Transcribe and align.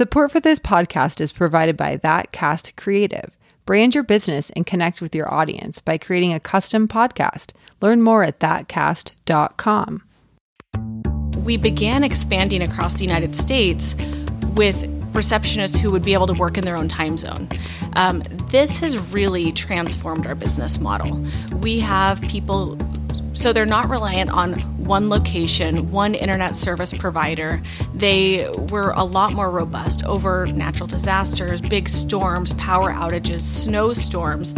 Support 0.00 0.30
for 0.30 0.40
this 0.40 0.58
podcast 0.58 1.20
is 1.20 1.30
provided 1.30 1.76
by 1.76 1.96
That 1.96 2.32
Cast 2.32 2.74
Creative. 2.74 3.36
Brand 3.66 3.94
your 3.94 4.02
business 4.02 4.48
and 4.56 4.64
connect 4.64 5.02
with 5.02 5.14
your 5.14 5.30
audience 5.30 5.82
by 5.82 5.98
creating 5.98 6.32
a 6.32 6.40
custom 6.40 6.88
podcast. 6.88 7.52
Learn 7.82 8.00
more 8.00 8.24
at 8.24 8.40
thatcast.com. 8.40 10.02
We 11.44 11.58
began 11.58 12.02
expanding 12.02 12.62
across 12.62 12.94
the 12.94 13.04
United 13.04 13.36
States 13.36 13.94
with 14.54 14.88
receptionists 15.12 15.76
who 15.76 15.90
would 15.90 16.02
be 16.02 16.14
able 16.14 16.28
to 16.28 16.32
work 16.32 16.56
in 16.56 16.64
their 16.64 16.78
own 16.78 16.88
time 16.88 17.18
zone. 17.18 17.50
Um, 17.92 18.22
this 18.48 18.78
has 18.78 19.12
really 19.12 19.52
transformed 19.52 20.26
our 20.26 20.34
business 20.34 20.80
model. 20.80 21.22
We 21.58 21.78
have 21.80 22.22
people, 22.22 22.76
so 23.40 23.54
they're 23.54 23.64
not 23.64 23.88
reliant 23.88 24.28
on 24.28 24.52
one 24.84 25.08
location, 25.08 25.90
one 25.90 26.14
internet 26.14 26.54
service 26.54 26.92
provider. 26.92 27.62
They 27.94 28.46
were 28.70 28.90
a 28.90 29.04
lot 29.04 29.32
more 29.32 29.50
robust 29.50 30.04
over 30.04 30.46
natural 30.48 30.86
disasters, 30.86 31.62
big 31.62 31.88
storms, 31.88 32.52
power 32.54 32.92
outages, 32.92 33.40
snowstorms. 33.40 34.54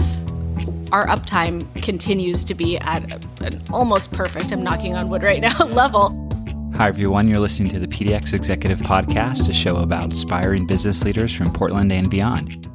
Our 0.91 1.07
uptime 1.07 1.73
continues 1.81 2.43
to 2.43 2.55
be 2.55 2.77
at 2.79 3.25
an 3.41 3.63
almost 3.71 4.11
perfect, 4.13 4.51
I'm 4.51 4.65
knocking 4.65 4.97
on 4.97 5.09
wood 5.09 5.23
right 5.23 5.41
now, 5.41 5.57
level. 5.65 6.19
Hi, 6.75 6.89
everyone. 6.89 7.29
You're 7.29 7.39
listening 7.39 7.71
to 7.73 7.79
the 7.79 7.87
PDX 7.87 8.35
Executive 8.35 8.81
Podcast, 8.81 9.49
a 9.49 9.53
show 9.53 9.77
about 9.77 10.07
inspiring 10.07 10.67
business 10.67 11.05
leaders 11.05 11.33
from 11.33 11.53
Portland 11.53 11.93
and 11.93 12.11
beyond. 12.11 12.72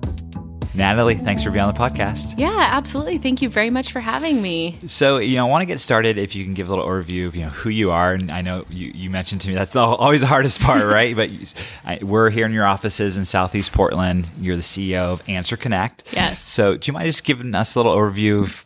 Natalie, 0.78 1.16
thanks 1.16 1.42
for 1.42 1.50
being 1.50 1.66
on 1.66 1.74
the 1.74 1.80
podcast. 1.80 2.36
Yeah, 2.38 2.56
absolutely. 2.56 3.18
Thank 3.18 3.42
you 3.42 3.50
very 3.50 3.72
much 3.72 3.92
for 3.92 4.00
having 4.00 4.44
me. 4.44 4.78
So, 4.86 5.18
you 5.18 5.36
know, 5.36 5.48
I 5.48 5.50
want 5.50 5.64
to 5.64 5.66
get 5.66 5.80
started. 5.80 6.20
If 6.20 6.36
you 6.36 6.44
can 6.44 6.54
give 6.54 6.68
a 6.68 6.70
little 6.70 6.86
overview 6.86 7.26
of 7.26 7.36
you 7.36 7.42
know 7.42 7.50
who 7.50 7.70
you 7.70 7.90
are, 7.90 8.14
and 8.14 8.32
I 8.32 8.42
know 8.42 8.64
you, 8.70 8.92
you 8.94 9.10
mentioned 9.10 9.42
to 9.42 9.48
me 9.48 9.56
that's 9.56 9.76
always 9.76 10.22
the 10.22 10.28
hardest 10.28 10.62
part, 10.62 10.84
right? 10.86 11.16
but 11.16 11.32
you, 11.32 11.48
I, 11.84 11.98
we're 12.04 12.30
here 12.30 12.46
in 12.46 12.54
your 12.54 12.66
offices 12.66 13.18
in 13.18 13.26
Southeast 13.26 13.74
Portland. 13.74 14.30
You're 14.40 14.56
the 14.56 14.62
CEO 14.62 15.14
of 15.14 15.28
Answer 15.28 15.58
Connect. 15.58 16.14
Yes. 16.14 16.42
So, 16.42 16.78
do 16.78 16.88
you 16.88 16.94
mind 16.94 17.08
just 17.08 17.24
giving 17.24 17.56
us 17.56 17.74
a 17.74 17.80
little 17.80 17.96
overview 17.96 18.44
of 18.44 18.64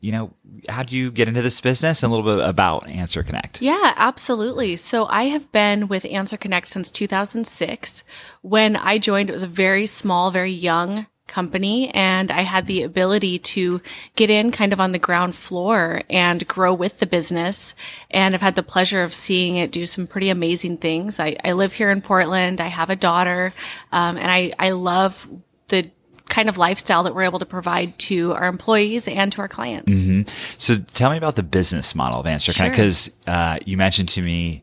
you 0.00 0.12
know, 0.12 0.34
how 0.68 0.82
do 0.82 0.94
you 0.94 1.10
get 1.10 1.28
into 1.28 1.40
this 1.40 1.62
business 1.62 2.02
and 2.02 2.12
a 2.12 2.14
little 2.14 2.36
bit 2.36 2.46
about 2.46 2.86
Answer 2.90 3.22
Connect? 3.22 3.62
Yeah, 3.62 3.94
absolutely. 3.96 4.76
So 4.76 5.06
I 5.06 5.24
have 5.24 5.50
been 5.50 5.88
with 5.88 6.04
Answer 6.04 6.36
Connect 6.36 6.68
since 6.68 6.90
2006. 6.90 8.04
When 8.42 8.76
I 8.76 8.98
joined, 8.98 9.30
it 9.30 9.32
was 9.32 9.42
a 9.42 9.46
very 9.46 9.86
small, 9.86 10.30
very 10.30 10.52
young 10.52 11.06
company 11.26 11.90
and 11.90 12.30
I 12.30 12.42
had 12.42 12.66
the 12.66 12.82
ability 12.82 13.38
to 13.38 13.80
get 14.14 14.30
in 14.30 14.52
kind 14.52 14.72
of 14.72 14.80
on 14.80 14.92
the 14.92 14.98
ground 14.98 15.34
floor 15.34 16.02
and 16.10 16.46
grow 16.46 16.74
with 16.74 16.98
the 16.98 17.06
business. 17.06 17.74
And 18.10 18.34
I've 18.34 18.42
had 18.42 18.56
the 18.56 18.62
pleasure 18.62 19.02
of 19.02 19.14
seeing 19.14 19.56
it 19.56 19.72
do 19.72 19.86
some 19.86 20.06
pretty 20.06 20.28
amazing 20.28 20.78
things. 20.78 21.18
I, 21.18 21.36
I 21.42 21.52
live 21.52 21.72
here 21.72 21.90
in 21.90 22.02
Portland. 22.02 22.60
I 22.60 22.68
have 22.68 22.90
a 22.90 22.96
daughter. 22.96 23.54
Um, 23.90 24.16
and 24.16 24.30
I, 24.30 24.52
I 24.58 24.70
love 24.70 25.26
the 25.68 25.90
kind 26.28 26.48
of 26.48 26.58
lifestyle 26.58 27.02
that 27.04 27.14
we're 27.14 27.22
able 27.22 27.38
to 27.38 27.46
provide 27.46 27.98
to 27.98 28.32
our 28.32 28.46
employees 28.46 29.08
and 29.08 29.30
to 29.32 29.40
our 29.40 29.48
clients. 29.48 29.94
Mm-hmm. 29.94 30.28
So 30.58 30.78
tell 30.78 31.10
me 31.10 31.16
about 31.16 31.36
the 31.36 31.42
business 31.42 31.94
model 31.94 32.20
of 32.20 32.26
Answer 32.26 32.52
Connect 32.52 32.72
because 32.72 33.10
uh, 33.26 33.58
you 33.64 33.76
mentioned 33.76 34.08
to 34.10 34.22
me, 34.22 34.62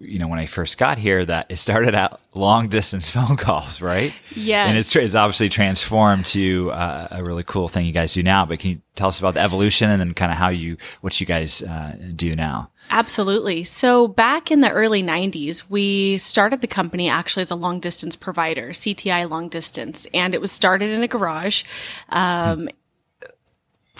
you 0.00 0.18
know, 0.18 0.26
when 0.26 0.38
I 0.38 0.46
first 0.46 0.78
got 0.78 0.98
here, 0.98 1.24
that 1.24 1.46
it 1.48 1.56
started 1.56 1.94
out 1.94 2.20
long 2.34 2.68
distance 2.68 3.08
phone 3.14 3.36
calls, 3.36 3.80
right? 3.80 4.12
Yes. 4.34 4.68
And 4.68 4.78
it's, 4.78 4.94
it's 4.96 5.14
obviously 5.14 5.48
transformed 5.48 6.26
to 6.26 6.72
uh, 6.72 7.08
a 7.10 7.22
really 7.24 7.44
cool 7.44 7.68
thing 7.68 7.86
you 7.86 7.92
guys 7.92 8.12
do 8.12 8.22
now. 8.22 8.44
But 8.44 8.58
can 8.58 8.70
you 8.70 8.80
tell 8.96 9.08
us 9.08 9.18
about 9.18 9.34
the 9.34 9.40
evolution 9.40 9.90
and 9.90 10.00
then 10.00 10.14
kind 10.14 10.32
of 10.32 10.38
how 10.38 10.48
you, 10.48 10.76
what 11.00 11.20
you 11.20 11.26
guys 11.26 11.62
uh, 11.62 11.96
do 12.14 12.34
now? 12.34 12.70
Absolutely. 12.90 13.62
So 13.62 14.08
back 14.08 14.50
in 14.50 14.62
the 14.62 14.70
early 14.70 15.02
90s, 15.02 15.64
we 15.68 16.18
started 16.18 16.60
the 16.60 16.66
company 16.66 17.08
actually 17.08 17.42
as 17.42 17.52
a 17.52 17.56
long 17.56 17.78
distance 17.78 18.16
provider, 18.16 18.70
CTI 18.70 19.30
long 19.30 19.48
distance, 19.48 20.06
and 20.12 20.34
it 20.34 20.40
was 20.40 20.50
started 20.50 20.90
in 20.90 21.02
a 21.02 21.08
garage. 21.08 21.62
Um, 22.08 22.68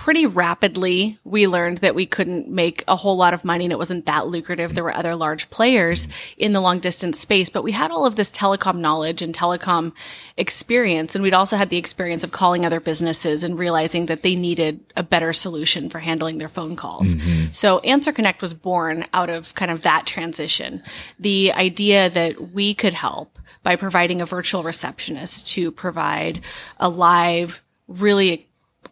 pretty 0.01 0.25
rapidly, 0.25 1.19
we 1.25 1.47
learned 1.47 1.77
that 1.79 1.95
we 1.95 2.07
couldn't 2.07 2.49
make 2.49 2.83
a 2.89 2.97
whole 2.97 3.19
lot 3.19 3.35
of 3.35 3.45
money 3.45 3.67
and 3.67 3.73
it 3.73 3.77
wasn't 3.77 4.07
that 4.07 4.27
lucrative. 4.27 4.75
There 4.75 4.83
were 4.83 4.97
other 4.97 5.15
large 5.15 5.51
players 5.51 6.09
in 6.39 6.55
the 6.55 6.61
long 6.63 6.79
distance 6.79 7.19
space, 7.19 7.51
but 7.51 7.63
we 7.63 7.73
had 7.73 7.91
all 7.91 8.07
of 8.07 8.17
this 8.17 8.33
telecom 8.33 8.79
knowledge 8.79 9.21
and 9.21 9.35
telecom 9.35 9.93
experience. 10.39 11.15
And 11.15 11.23
we'd 11.23 11.35
also 11.35 11.59
had 11.59 11.69
the 11.69 11.77
experience 11.77 12.25
of 12.25 12.33
calling 12.33 12.65
other 12.65 12.81
businesses 12.81 13.45
and 13.45 13.59
realizing 13.59 14.07
that 14.07 14.23
they 14.23 14.37
needed 14.37 14.81
a 14.97 15.03
better 15.03 15.35
solution 15.35 15.91
for 15.91 15.99
handling 15.99 16.39
their 16.39 16.49
phone 16.49 16.77
calls. 16.77 17.15
Mm-hmm. 17.15 17.53
So 17.53 17.81
Answer 17.81 18.13
Connect 18.13 18.41
was 18.41 18.55
born 18.55 19.05
out 19.13 19.29
of 19.29 19.55
kind 19.55 19.71
of 19.71 19.83
that 19.83 20.07
transition. 20.07 20.83
The 21.19 21.53
idea 21.53 22.09
that 22.09 22.53
we 22.55 22.73
could 22.73 22.95
help 22.95 23.39
by 23.63 23.77
providing 23.77 24.23
a 24.23 24.27
virtual 24.27 24.63
receptionist 24.63 25.47
to 25.49 25.71
provide 25.71 26.41
a 26.79 26.89
live, 26.89 27.61
really 27.87 28.47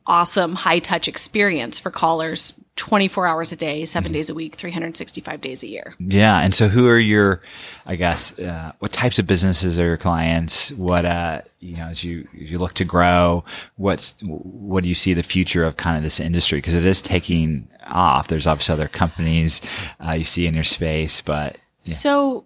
awesome 0.08 0.54
high 0.54 0.78
touch 0.78 1.06
experience 1.06 1.78
for 1.78 1.90
callers 1.90 2.54
24 2.76 3.26
hours 3.26 3.52
a 3.52 3.56
day, 3.56 3.84
7 3.84 4.12
days 4.12 4.30
a 4.30 4.34
week, 4.34 4.54
365 4.54 5.40
days 5.40 5.62
a 5.62 5.66
year. 5.66 5.94
Yeah. 5.98 6.38
And 6.38 6.54
so 6.54 6.68
who 6.68 6.88
are 6.88 6.98
your, 6.98 7.42
I 7.86 7.96
guess, 7.96 8.38
uh, 8.38 8.72
what 8.78 8.92
types 8.92 9.18
of 9.18 9.26
businesses 9.26 9.78
are 9.78 9.84
your 9.84 9.96
clients? 9.96 10.72
What, 10.72 11.04
uh, 11.04 11.42
you 11.60 11.76
know, 11.76 11.86
as 11.86 12.04
you, 12.04 12.26
as 12.40 12.50
you 12.50 12.58
look 12.58 12.74
to 12.74 12.84
grow, 12.84 13.44
what's, 13.76 14.14
what 14.22 14.82
do 14.82 14.88
you 14.88 14.94
see 14.94 15.12
the 15.12 15.22
future 15.24 15.64
of 15.64 15.76
kind 15.76 15.96
of 15.96 16.02
this 16.04 16.20
industry? 16.20 16.62
Cause 16.62 16.74
it 16.74 16.86
is 16.86 17.02
taking 17.02 17.68
off. 17.88 18.28
There's 18.28 18.46
obviously 18.46 18.72
other 18.72 18.88
companies, 18.88 19.60
uh, 20.04 20.12
you 20.12 20.24
see 20.24 20.46
in 20.46 20.54
your 20.54 20.64
space, 20.64 21.20
but. 21.20 21.58
Yeah. 21.84 21.94
So 21.94 22.44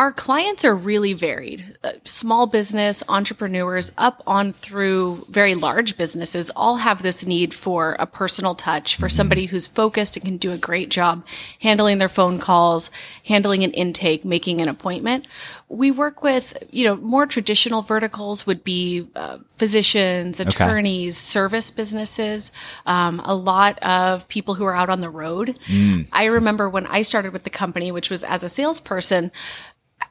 our 0.00 0.12
clients 0.12 0.64
are 0.64 0.74
really 0.74 1.12
varied. 1.12 1.76
Uh, 1.84 1.92
small 2.04 2.46
business, 2.46 3.04
entrepreneurs, 3.06 3.92
up 3.98 4.22
on 4.26 4.50
through 4.50 5.22
very 5.28 5.54
large 5.54 5.98
businesses 5.98 6.48
all 6.56 6.76
have 6.76 7.02
this 7.02 7.26
need 7.26 7.52
for 7.52 7.96
a 7.98 8.06
personal 8.06 8.54
touch, 8.54 8.96
for 8.96 9.10
somebody 9.10 9.44
who's 9.44 9.66
focused 9.66 10.16
and 10.16 10.24
can 10.24 10.38
do 10.38 10.52
a 10.52 10.56
great 10.56 10.88
job 10.88 11.26
handling 11.60 11.98
their 11.98 12.08
phone 12.08 12.38
calls, 12.38 12.90
handling 13.26 13.62
an 13.62 13.72
intake, 13.72 14.24
making 14.24 14.62
an 14.62 14.70
appointment. 14.70 15.28
We 15.68 15.90
work 15.90 16.22
with, 16.22 16.56
you 16.70 16.86
know, 16.86 16.96
more 16.96 17.26
traditional 17.26 17.82
verticals 17.82 18.46
would 18.46 18.64
be 18.64 19.06
uh, 19.14 19.36
physicians, 19.58 20.40
attorneys, 20.40 21.14
okay. 21.14 21.20
service 21.20 21.70
businesses, 21.70 22.52
um, 22.86 23.20
a 23.22 23.34
lot 23.34 23.78
of 23.80 24.26
people 24.28 24.54
who 24.54 24.64
are 24.64 24.74
out 24.74 24.88
on 24.88 25.02
the 25.02 25.10
road. 25.10 25.58
Mm. 25.66 26.06
I 26.10 26.24
remember 26.24 26.70
when 26.70 26.86
I 26.86 27.02
started 27.02 27.34
with 27.34 27.44
the 27.44 27.50
company, 27.50 27.92
which 27.92 28.08
was 28.08 28.24
as 28.24 28.42
a 28.42 28.48
salesperson, 28.48 29.30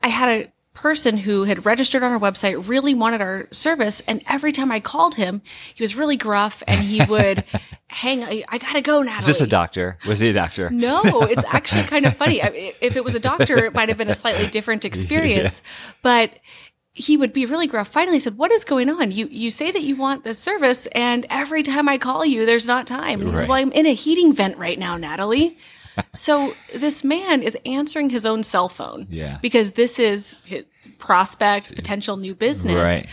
I 0.01 0.07
had 0.07 0.29
a 0.29 0.51
person 0.79 1.17
who 1.17 1.43
had 1.43 1.65
registered 1.65 2.03
on 2.03 2.11
our 2.11 2.19
website 2.19 2.69
really 2.69 2.93
wanted 2.93 3.19
our 3.19 3.47
service 3.51 3.99
and 4.01 4.23
every 4.27 4.53
time 4.53 4.71
I 4.71 4.79
called 4.79 5.15
him 5.15 5.41
he 5.73 5.83
was 5.83 5.93
really 5.93 6.15
gruff 6.15 6.63
and 6.67 6.79
he 6.81 7.03
would 7.03 7.43
hang 7.87 8.23
I, 8.23 8.57
gotta 8.57 8.81
go 8.81 9.01
now 9.01 9.17
is 9.17 9.25
this 9.27 9.41
a 9.41 9.47
doctor? 9.47 9.97
Was 10.07 10.19
he 10.19 10.29
a 10.29 10.33
doctor? 10.33 10.69
No 10.69 11.01
it's 11.23 11.43
actually 11.45 11.83
kind 11.83 12.05
of 12.05 12.15
funny. 12.15 12.39
If 12.39 12.95
it 12.95 13.03
was 13.03 13.13
a 13.13 13.19
doctor 13.19 13.65
it 13.65 13.73
might 13.73 13.89
have 13.89 13.97
been 13.97 14.09
a 14.09 14.15
slightly 14.15 14.47
different 14.47 14.85
experience. 14.91 15.61
Yeah. 15.65 15.91
but 16.01 16.31
he 16.93 17.17
would 17.17 17.33
be 17.33 17.45
really 17.45 17.67
gruff. 17.67 17.89
Finally 17.89 18.21
said 18.21 18.38
what 18.38 18.51
is 18.51 18.63
going 18.63 18.89
on? 18.89 19.11
You 19.11 19.27
you 19.29 19.51
say 19.51 19.71
that 19.71 19.81
you 19.81 19.97
want 19.97 20.23
this 20.23 20.39
service 20.39 20.85
and 20.88 21.27
every 21.29 21.61
time 21.61 21.89
I 21.89 21.97
call 21.97 22.23
you 22.25 22.45
there's 22.45 22.67
not 22.67 22.88
time. 22.88 23.19
And 23.19 23.23
he 23.23 23.29
right. 23.31 23.39
said 23.39 23.49
well 23.49 23.57
I'm 23.57 23.73
in 23.73 23.85
a 23.85 23.93
heating 23.93 24.31
vent 24.31 24.57
right 24.57 24.79
now 24.79 24.95
Natalie 24.95 25.57
so 26.15 26.53
this 26.75 27.03
man 27.03 27.41
is 27.43 27.57
answering 27.65 28.09
his 28.09 28.25
own 28.25 28.43
cell 28.43 28.69
phone. 28.69 29.07
Yeah. 29.09 29.39
Because 29.41 29.71
this 29.71 29.99
is 29.99 30.35
prospects, 30.97 31.71
potential 31.71 32.17
new 32.17 32.35
business. 32.35 32.75
Right. 32.75 33.05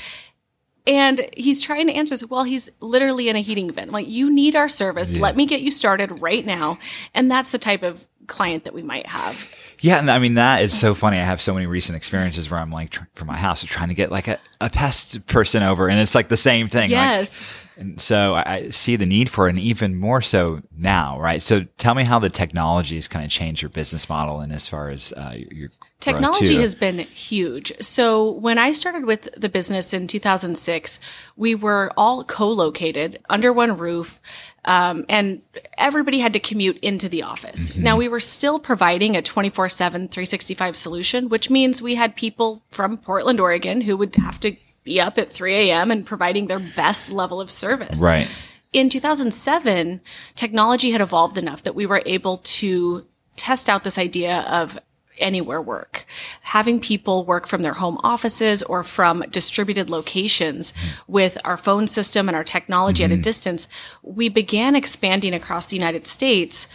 And 0.86 1.28
he's 1.36 1.60
trying 1.60 1.88
to 1.88 1.92
answer 1.92 2.14
this 2.14 2.22
while 2.22 2.44
he's 2.44 2.70
literally 2.80 3.28
in 3.28 3.34
a 3.36 3.40
heating 3.40 3.70
vent. 3.72 3.90
like, 3.90 4.06
you 4.06 4.32
need 4.32 4.54
our 4.54 4.68
service. 4.68 5.12
Yeah. 5.12 5.20
Let 5.20 5.36
me 5.36 5.46
get 5.46 5.60
you 5.60 5.70
started 5.70 6.20
right 6.22 6.46
now. 6.46 6.78
And 7.12 7.30
that's 7.30 7.50
the 7.50 7.58
type 7.58 7.82
of 7.82 8.06
client 8.26 8.64
that 8.64 8.74
we 8.74 8.82
might 8.82 9.06
have. 9.06 9.50
Yeah, 9.80 9.98
and 9.98 10.10
I 10.10 10.18
mean 10.18 10.34
that 10.34 10.62
is 10.62 10.76
so 10.76 10.94
funny. 10.94 11.18
I 11.18 11.24
have 11.24 11.40
so 11.40 11.52
many 11.54 11.66
recent 11.66 11.96
experiences 11.96 12.50
where 12.50 12.58
I'm 12.58 12.70
like 12.70 12.90
tr- 12.90 13.04
for 13.14 13.24
my 13.24 13.36
house, 13.36 13.62
trying 13.62 13.88
to 13.88 13.94
get 13.94 14.10
like 14.10 14.26
a, 14.26 14.38
a 14.60 14.70
pest 14.70 15.26
person 15.26 15.62
over, 15.62 15.88
and 15.88 16.00
it's 16.00 16.14
like 16.14 16.28
the 16.28 16.36
same 16.36 16.68
thing. 16.68 16.90
Yes. 16.90 17.40
Like, 17.40 17.65
and 17.76 18.00
so 18.00 18.34
I 18.34 18.68
see 18.70 18.96
the 18.96 19.04
need 19.04 19.28
for 19.28 19.46
it, 19.46 19.50
and 19.50 19.58
even 19.58 19.96
more 19.96 20.22
so 20.22 20.62
now, 20.76 21.20
right? 21.20 21.42
So 21.42 21.64
tell 21.76 21.94
me 21.94 22.04
how 22.04 22.18
the 22.18 22.30
technology 22.30 22.94
has 22.94 23.06
kind 23.06 23.24
of 23.24 23.30
changed 23.30 23.60
your 23.60 23.68
business 23.68 24.08
model, 24.08 24.40
and 24.40 24.52
as 24.52 24.66
far 24.66 24.88
as 24.88 25.12
uh, 25.12 25.34
your 25.36 25.68
technology 26.00 26.56
has 26.56 26.74
been 26.74 26.98
huge. 26.98 27.72
So 27.80 28.30
when 28.30 28.56
I 28.56 28.72
started 28.72 29.04
with 29.04 29.28
the 29.36 29.50
business 29.50 29.92
in 29.92 30.06
2006, 30.06 31.00
we 31.36 31.54
were 31.54 31.92
all 31.96 32.24
co-located 32.24 33.20
under 33.28 33.52
one 33.52 33.76
roof. 33.76 34.20
Um, 34.64 35.04
and 35.08 35.42
everybody 35.78 36.18
had 36.18 36.32
to 36.32 36.40
commute 36.40 36.78
into 36.78 37.08
the 37.08 37.22
office. 37.22 37.70
Mm-hmm. 37.70 37.82
Now 37.84 37.96
we 37.96 38.08
were 38.08 38.18
still 38.18 38.58
providing 38.58 39.16
a 39.16 39.22
24 39.22 39.68
7, 39.68 40.08
365 40.08 40.76
solution, 40.76 41.28
which 41.28 41.50
means 41.50 41.80
we 41.80 41.94
had 41.94 42.16
people 42.16 42.64
from 42.72 42.96
Portland, 42.96 43.38
Oregon 43.38 43.82
who 43.82 43.96
would 43.96 44.16
have 44.16 44.40
to 44.40 44.56
be 44.86 45.00
up 45.00 45.18
at 45.18 45.30
3 45.30 45.54
a.m. 45.54 45.90
and 45.90 46.06
providing 46.06 46.46
their 46.46 46.60
best 46.60 47.12
level 47.12 47.40
of 47.40 47.50
service. 47.50 48.00
Right. 48.00 48.30
In 48.72 48.88
2007, 48.88 50.00
technology 50.34 50.92
had 50.92 51.00
evolved 51.02 51.36
enough 51.36 51.62
that 51.64 51.74
we 51.74 51.84
were 51.84 52.02
able 52.06 52.38
to 52.38 53.04
test 53.34 53.68
out 53.68 53.84
this 53.84 53.98
idea 53.98 54.40
of 54.48 54.78
anywhere 55.18 55.60
work. 55.60 56.06
Having 56.42 56.80
people 56.80 57.24
work 57.24 57.46
from 57.46 57.62
their 57.62 57.74
home 57.74 57.98
offices 58.02 58.62
or 58.62 58.82
from 58.82 59.24
distributed 59.30 59.90
locations 59.90 60.72
with 61.06 61.38
our 61.44 61.56
phone 61.56 61.86
system 61.86 62.28
and 62.28 62.36
our 62.36 62.44
technology 62.44 63.02
at 63.02 63.10
a 63.10 63.14
mm-hmm. 63.14 63.22
distance, 63.22 63.66
we 64.02 64.28
began 64.28 64.76
expanding 64.76 65.34
across 65.34 65.66
the 65.66 65.76
United 65.76 66.06
States 66.06 66.68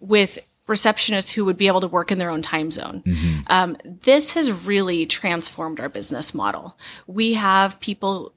with 0.00 0.38
receptionists 0.68 1.32
who 1.32 1.44
would 1.44 1.56
be 1.56 1.66
able 1.66 1.80
to 1.80 1.88
work 1.88 2.12
in 2.12 2.18
their 2.18 2.30
own 2.30 2.42
time 2.42 2.70
zone. 2.70 3.02
Um, 3.48 3.76
this 4.02 4.32
has 4.34 4.66
really 4.66 5.06
transformed 5.06 5.80
our 5.80 5.88
business 5.88 6.34
model. 6.34 6.78
We 7.06 7.34
have 7.34 7.80
people, 7.80 8.32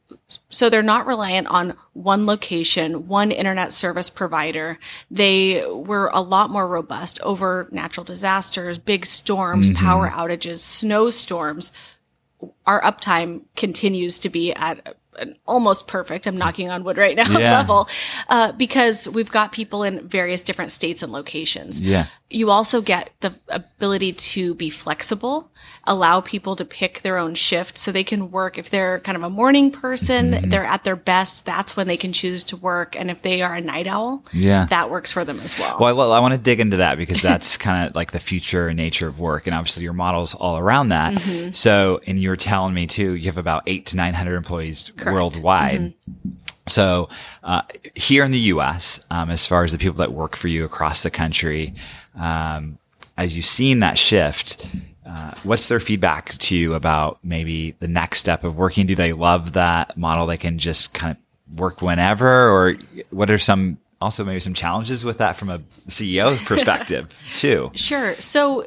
so 0.50 0.70
they're 0.70 0.82
not 0.82 1.06
reliant 1.06 1.48
on 1.48 1.76
one 1.94 2.26
location, 2.26 3.08
one 3.08 3.32
internet 3.32 3.74
service 3.74 4.10
provider. 4.10 4.80
They 5.12 5.64
were 5.68 6.10
a 6.14 6.22
lot 6.22 6.50
more 6.50 6.68
robust 6.68 7.22
over 7.22 7.68
natural 7.72 8.04
disasters, 8.04 8.78
big 8.80 9.06
storms, 9.06 9.70
power 9.72 10.10
outages, 10.10 10.60
snowstorms. 10.60 11.72
Our 12.66 12.82
uptime 12.82 13.42
continues 13.56 14.18
to 14.20 14.30
be 14.30 14.54
at 14.54 14.96
an 15.20 15.36
almost 15.46 15.88
perfect. 15.88 16.26
I'm 16.28 16.38
knocking 16.38 16.70
on 16.70 16.84
wood 16.84 16.98
right 16.98 17.16
now 17.16 17.30
Yeah. 17.40 17.58
level, 17.58 17.88
uh, 18.30 18.52
because 18.54 19.08
we've 19.10 19.32
got 19.32 19.52
people 19.52 19.84
in 19.84 20.08
various 20.08 20.42
different 20.42 20.72
states 20.72 21.04
and 21.04 21.12
locations. 21.12 21.80
Yeah. 21.80 22.08
You 22.30 22.50
also 22.50 22.82
get 22.82 23.10
the 23.20 23.36
ability 23.50 24.14
to 24.14 24.54
be 24.56 24.70
flexible, 24.70 25.52
allow 25.84 26.22
people 26.22 26.56
to 26.56 26.64
pick 26.64 27.02
their 27.02 27.18
own 27.18 27.36
shift 27.36 27.78
so 27.78 27.92
they 27.92 28.06
can 28.06 28.32
work. 28.32 28.58
If 28.58 28.70
they're 28.70 29.00
kind 29.02 29.18
of 29.18 29.24
a 29.24 29.30
morning 29.30 29.70
person, 29.70 30.32
Mm-hmm. 30.32 30.50
they're 30.50 30.64
at 30.66 30.86
their 30.86 30.96
best. 30.96 31.46
That's 31.46 31.76
when 31.76 31.88
they 31.88 31.98
can 31.98 32.14
choose 32.14 32.46
to 32.46 32.56
work. 32.56 32.96
And 32.96 33.12
if 33.12 33.22
they 33.22 33.42
are 33.42 33.54
a 33.56 33.60
night 33.62 33.86
owl, 33.88 34.24
Yeah. 34.32 34.66
that 34.70 34.90
works 34.90 35.12
for 35.12 35.26
them 35.26 35.40
as 35.42 35.60
well. 35.60 35.78
Well, 35.78 35.90
I, 35.90 35.92
well, 35.92 36.12
I 36.14 36.20
want 36.20 36.32
to 36.34 36.38
dig 36.38 36.62
into 36.62 36.78
that 36.78 36.98
because 36.98 37.22
that's 37.22 37.58
kind 37.68 37.86
of 37.88 37.96
like 37.96 38.12
the 38.12 38.20
future 38.20 38.68
and 38.70 38.78
nature 38.78 39.08
of 39.10 39.20
work, 39.20 39.46
and 39.46 39.54
obviously 39.56 39.84
your 39.84 39.92
models 39.94 40.34
all 40.34 40.58
around 40.58 40.88
that. 40.90 41.14
Mm-hmm. 41.16 41.52
So, 41.52 42.00
and 42.08 42.18
you 42.18 42.30
were 42.30 42.38
telling 42.38 42.74
me 42.74 42.88
too, 42.88 43.14
you 43.16 43.26
have 43.26 43.38
about 43.38 43.64
eight 43.68 43.88
to 43.88 43.98
nine 43.98 44.14
hundred 44.14 44.46
employees 45.02 45.14
worldwide. 45.14 45.80
Mm-hmm. 45.80 46.30
So, 46.68 47.10
uh, 47.44 47.64
here 47.96 48.24
in 48.24 48.32
the 48.32 48.40
U.S., 48.40 49.06
um, 49.10 49.30
as 49.30 49.46
far 49.46 49.64
as 49.64 49.72
the 49.72 49.78
people 49.78 49.98
that 49.98 50.14
work 50.14 50.36
for 50.36 50.48
you 50.48 50.64
across 50.64 51.04
the 51.04 51.10
country, 51.10 51.74
um, 52.16 52.78
as 53.18 53.36
you've 53.36 53.46
seen 53.46 53.80
that 53.80 53.98
shift. 53.98 54.66
Uh, 55.04 55.34
what's 55.44 55.68
their 55.68 55.80
feedback 55.82 56.38
to 56.38 56.56
you 56.56 56.74
about 56.74 57.20
maybe 57.22 57.72
the 57.80 57.88
next 57.88 58.20
step 58.20 58.46
of 58.46 58.56
working? 58.56 58.86
Do 58.86 58.96
they 58.96 59.12
love 59.12 59.54
that 59.54 59.98
model? 59.98 60.26
They 60.26 60.38
can 60.38 60.58
just 60.58 60.94
kind 60.94 61.18
of 61.18 61.60
work 61.60 61.82
whenever, 61.82 62.50
or 62.50 62.76
what 63.10 63.30
are 63.30 63.40
some 63.40 63.78
also 64.02 64.24
maybe 64.24 64.40
some 64.40 64.54
challenges 64.54 65.06
with 65.06 65.20
that 65.20 65.36
from 65.36 65.50
a 65.50 65.60
CEO 65.88 66.38
perspective 66.46 67.24
too? 67.36 67.72
Sure. 67.76 68.16
So 68.20 68.66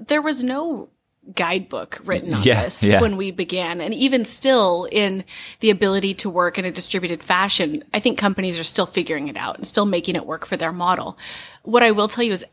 there 0.00 0.22
was 0.22 0.42
no 0.42 0.88
guidebook 1.34 2.00
written 2.04 2.34
on 2.34 2.42
Yeah, 2.42 2.64
this 2.64 2.82
yeah. 2.82 3.00
when 3.00 3.16
we 3.16 3.30
began. 3.30 3.80
And 3.80 3.94
even 3.94 4.24
still 4.24 4.86
in 4.92 5.24
the 5.60 5.70
ability 5.70 6.14
to 6.14 6.30
work 6.30 6.58
in 6.58 6.64
a 6.64 6.70
distributed 6.70 7.22
fashion, 7.22 7.84
I 7.94 8.00
think 8.00 8.18
companies 8.18 8.58
are 8.58 8.64
still 8.64 8.86
figuring 8.86 9.28
it 9.28 9.36
out 9.36 9.56
and 9.56 9.66
still 9.66 9.86
making 9.86 10.16
it 10.16 10.26
work 10.26 10.44
for 10.46 10.56
their 10.56 10.72
model. 10.72 11.18
What 11.62 11.82
I 11.82 11.90
will 11.92 12.08
tell 12.08 12.24
you 12.24 12.32
is 12.32 12.44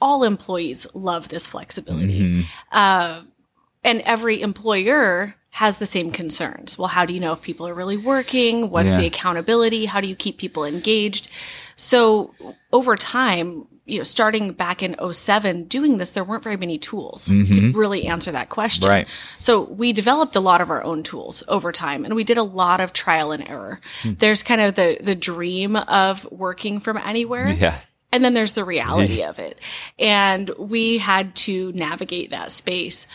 all 0.00 0.22
employees 0.22 0.86
love 0.94 1.28
this 1.28 1.46
flexibility. 1.46 2.46
Uh, 2.70 3.22
and 3.82 4.00
every 4.02 4.40
employer 4.42 5.34
has 5.50 5.78
the 5.78 5.86
same 5.86 6.12
concerns. 6.12 6.78
Well, 6.78 6.88
how 6.88 7.04
do 7.04 7.12
you 7.12 7.20
know 7.20 7.32
if 7.32 7.42
people 7.42 7.66
are 7.66 7.74
really 7.74 7.96
working? 7.96 8.70
What's 8.70 8.90
Yeah. 8.90 8.98
the 8.98 9.06
accountability? 9.06 9.86
How 9.86 10.00
do 10.00 10.06
you 10.06 10.14
keep 10.14 10.38
people 10.38 10.64
engaged? 10.64 11.28
So 11.74 12.34
over 12.72 12.96
time, 12.96 13.66
you 13.88 13.98
know, 13.98 14.04
starting 14.04 14.52
back 14.52 14.82
in 14.82 14.94
07, 15.12 15.64
doing 15.64 15.96
this, 15.96 16.10
there 16.10 16.22
weren't 16.22 16.44
very 16.44 16.58
many 16.58 16.78
tools 16.78 17.26
to 17.26 17.32
mm-hmm. 17.32 17.76
really 17.76 18.06
answer 18.06 18.30
that 18.30 18.50
question. 18.50 18.88
Right. 18.88 19.08
So 19.38 19.62
we 19.62 19.94
developed 19.94 20.36
a 20.36 20.40
lot 20.40 20.60
of 20.60 20.70
our 20.70 20.84
own 20.84 21.02
tools 21.02 21.42
over 21.48 21.72
time 21.72 22.04
and 22.04 22.14
we 22.14 22.22
did 22.22 22.36
a 22.36 22.42
lot 22.42 22.80
of 22.80 22.92
trial 22.92 23.32
and 23.32 23.48
error. 23.48 23.80
Hmm. 24.02 24.12
There's 24.18 24.42
kind 24.42 24.60
of 24.60 24.74
the, 24.74 24.98
the 25.00 25.14
dream 25.14 25.74
of 25.74 26.30
working 26.30 26.80
from 26.80 26.98
anywhere. 26.98 27.50
Yeah. 27.50 27.80
And 28.12 28.24
then 28.24 28.34
there's 28.34 28.52
the 28.52 28.64
reality 28.64 29.22
of 29.22 29.38
it. 29.38 29.58
And 29.98 30.50
we 30.58 30.98
had 30.98 31.34
to 31.36 31.72
navigate 31.72 32.30
that 32.30 32.52
space. 32.52 33.06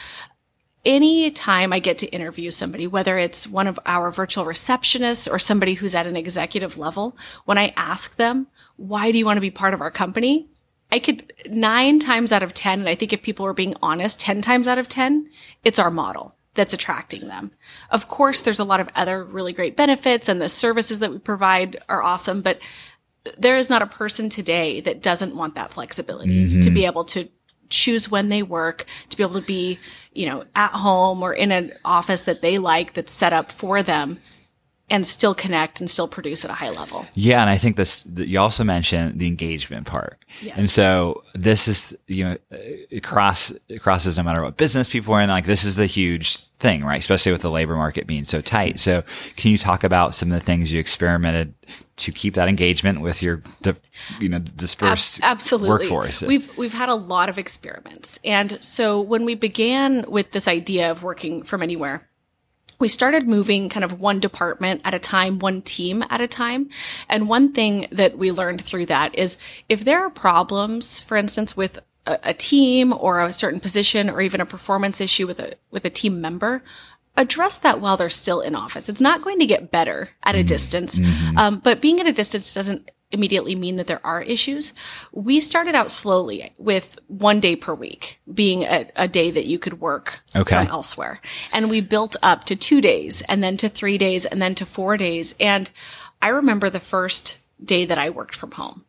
Any 0.86 1.32
time 1.32 1.72
I 1.72 1.80
get 1.80 2.00
to 2.00 2.08
interview 2.08 2.52
somebody, 2.52 2.88
whether 2.88 3.18
it's 3.18 3.48
one 3.48 3.68
of 3.68 3.80
our 3.86 4.12
virtual 4.12 4.44
receptionists 4.44 5.32
or 5.32 5.40
somebody 5.40 5.76
who's 5.76 5.96
at 5.96 6.08
an 6.08 6.18
executive 6.18 6.78
level, 6.78 7.16
when 7.46 7.58
I 7.58 7.74
ask 7.78 8.18
them, 8.18 8.48
why 8.76 9.12
do 9.12 9.18
you 9.18 9.26
want 9.26 9.38
to 9.38 9.42
be 9.42 9.52
part 9.52 9.74
of 9.74 9.82
our 9.82 9.92
company? 9.92 10.48
I 10.94 11.00
could 11.00 11.34
nine 11.50 11.98
times 11.98 12.32
out 12.32 12.44
of 12.44 12.54
10, 12.54 12.82
and 12.82 12.88
I 12.88 12.94
think 12.94 13.12
if 13.12 13.24
people 13.24 13.48
are 13.48 13.54
being 13.54 13.74
honest, 13.82 14.20
10 14.20 14.44
times 14.44 14.68
out 14.68 14.78
of 14.78 14.88
10, 14.88 15.28
it's 15.64 15.80
our 15.80 15.90
model 15.90 16.36
that's 16.54 16.72
attracting 16.72 17.28
them. 17.28 17.50
Of 17.90 18.08
course, 18.08 18.42
there's 18.42 18.60
a 18.60 18.64
lot 18.64 18.80
of 18.80 18.90
other 18.94 19.24
really 19.24 19.54
great 19.54 19.76
benefits 19.76 20.30
and 20.30 20.40
the 20.40 20.50
services 20.50 21.00
that 21.00 21.10
we 21.10 21.18
provide 21.18 21.78
are 21.90 22.04
awesome, 22.04 22.44
but 22.44 22.60
there 23.40 23.58
is 23.58 23.72
not 23.72 23.82
a 23.82 23.88
person 23.88 24.30
today 24.30 24.82
that 24.82 25.02
doesn't 25.02 25.36
want 25.36 25.56
that 25.56 25.72
flexibility 25.72 26.46
mm-hmm. 26.46 26.60
to 26.60 26.70
be 26.70 26.86
able 26.86 27.06
to 27.06 27.28
choose 27.72 28.12
when 28.12 28.30
they 28.30 28.44
work, 28.44 28.86
to 29.10 29.18
be 29.18 29.24
able 29.24 29.42
to 29.42 29.48
be, 29.48 29.80
you 30.14 30.28
know, 30.28 30.46
at 30.54 30.74
home 30.74 31.24
or 31.24 31.34
in 31.34 31.52
an 31.52 31.74
office 31.84 32.22
that 32.22 32.44
they 32.44 32.60
like 32.60 32.94
that's 32.94 33.12
set 33.12 33.34
up 33.34 33.52
for 33.52 33.82
them 33.82 34.20
and 34.94 35.08
still 35.08 35.34
connect 35.34 35.80
and 35.80 35.90
still 35.90 36.08
produce 36.08 36.46
at 36.46 36.52
a 36.52 36.54
high 36.54 36.70
level. 36.70 37.04
Yeah, 37.16 37.42
and 37.42 37.50
I 37.50 37.58
think 37.58 37.78
this. 37.78 38.06
You 38.16 38.40
also 38.40 38.64
mentioned 38.64 39.18
the 39.20 39.26
engagement 39.28 39.88
part, 39.88 40.24
Yes. 40.40 40.56
and 40.56 40.70
so 40.70 41.24
this 41.34 41.68
is 41.68 41.98
you 42.08 42.24
know 42.24 42.38
it 42.52 43.02
cross 43.02 43.52
it 43.70 43.82
crosses 43.82 44.18
no 44.18 44.24
matter 44.24 44.44
what 44.44 44.56
business 44.56 44.88
people 44.88 45.12
are 45.16 45.22
in. 45.22 45.30
Like 45.30 45.48
this 45.48 45.64
is 45.64 45.78
the 45.78 45.88
huge 45.88 46.46
thing, 46.60 46.86
right? 46.86 47.00
Especially 47.00 47.32
with 47.32 47.42
the 47.42 47.50
labor 47.50 47.76
market 47.76 48.06
being 48.06 48.24
so 48.24 48.40
tight. 48.40 48.80
So, 48.80 49.04
can 49.36 49.50
you 49.50 49.58
talk 49.58 49.84
about 49.84 50.14
some 50.14 50.32
of 50.32 50.40
the 50.40 50.46
things 50.46 50.72
you 50.72 50.80
experimented 50.80 51.56
to 51.96 52.12
keep 52.12 52.36
that 52.36 52.48
engagement 52.48 53.02
with 53.02 53.24
your 53.24 53.42
you 54.20 54.30
know 54.30 54.40
dispersed 54.40 55.22
Ab- 55.24 55.32
absolutely 55.32 55.70
workforce? 55.70 56.22
We've 56.22 56.56
we've 56.56 56.74
had 56.74 56.90
a 56.90 56.96
lot 56.96 57.30
of 57.30 57.40
experiments, 57.40 58.20
and 58.24 58.64
so 58.64 59.02
when 59.02 59.26
we 59.26 59.34
began 59.34 60.06
with 60.08 60.34
this 60.34 60.48
idea 60.48 60.92
of 60.92 61.02
working 61.02 61.42
from 61.42 61.64
anywhere, 61.64 62.08
we 62.84 62.90
started 62.90 63.30
moving 63.30 63.70
kind 63.70 63.86
of 63.86 64.02
one 64.02 64.20
department 64.20 64.82
at 64.84 64.94
a 64.94 65.00
time, 65.00 65.40
one 65.40 65.62
team 65.62 66.04
at 66.10 66.20
a 66.20 66.28
time. 66.28 66.70
And 67.08 67.30
one 67.30 67.54
thing 67.54 67.88
that 67.94 68.18
we 68.18 68.30
learned 68.30 68.60
through 68.60 68.88
that 68.88 69.16
is 69.16 69.38
if 69.70 69.86
there 69.86 70.02
are 70.02 70.10
problems, 70.10 71.00
for 71.00 71.16
instance, 71.16 71.56
with 71.56 71.80
a, 72.06 72.20
a 72.24 72.34
team 72.34 72.92
or 72.92 73.22
a 73.22 73.32
certain 73.32 73.62
position 73.62 74.10
or 74.10 74.20
even 74.20 74.42
a 74.42 74.46
performance 74.46 75.00
issue 75.00 75.26
with 75.26 75.40
a 75.40 75.54
with 75.72 75.86
a 75.86 75.90
team 75.90 76.20
member, 76.20 76.62
address 77.16 77.56
that 77.56 77.80
while 77.80 77.96
they're 77.96 78.10
still 78.10 78.42
in 78.42 78.54
office. 78.54 78.90
It's 78.90 79.00
not 79.00 79.22
going 79.22 79.40
to 79.40 79.46
get 79.46 79.72
better 79.72 80.10
at 80.22 80.36
a 80.36 80.44
distance, 80.44 81.00
um, 81.38 81.60
but 81.60 81.80
being 81.80 82.02
at 82.02 82.08
a 82.08 82.12
distance 82.12 82.54
doesn't 82.54 82.92
immediately 83.14 83.56
mean 83.56 83.78
that 83.78 83.88
there 83.88 84.06
are 84.06 84.22
issues. 84.22 84.74
We 85.12 85.40
started 85.40 85.76
out 85.76 85.92
slowly 85.92 86.54
with 86.58 87.00
one 87.08 87.40
day 87.40 87.56
per 87.56 87.74
week 87.74 88.20
being 88.34 88.64
a, 88.64 88.90
a 88.96 89.08
day 89.08 89.32
that 89.32 89.46
you 89.46 89.60
could 89.60 89.80
work 89.80 90.22
Okay. 90.36 90.56
from 90.56 90.68
elsewhere. 90.68 91.22
And 91.54 91.70
we 91.70 91.80
built 91.80 92.16
up 92.22 92.44
to 92.46 92.56
two 92.56 92.82
days 92.82 93.22
and 93.30 93.44
then 93.44 93.56
to 93.58 93.70
three 93.70 93.98
days 93.98 94.26
and 94.26 94.42
then 94.42 94.56
to 94.56 94.66
four 94.66 94.98
days. 94.98 95.36
And 95.40 95.70
I 96.22 96.30
remember 96.30 96.70
the 96.70 96.80
first 96.80 97.38
day 97.64 97.86
that 97.86 97.98
I 97.98 98.10
worked 98.10 98.36
from 98.36 98.52
home. 98.52 98.84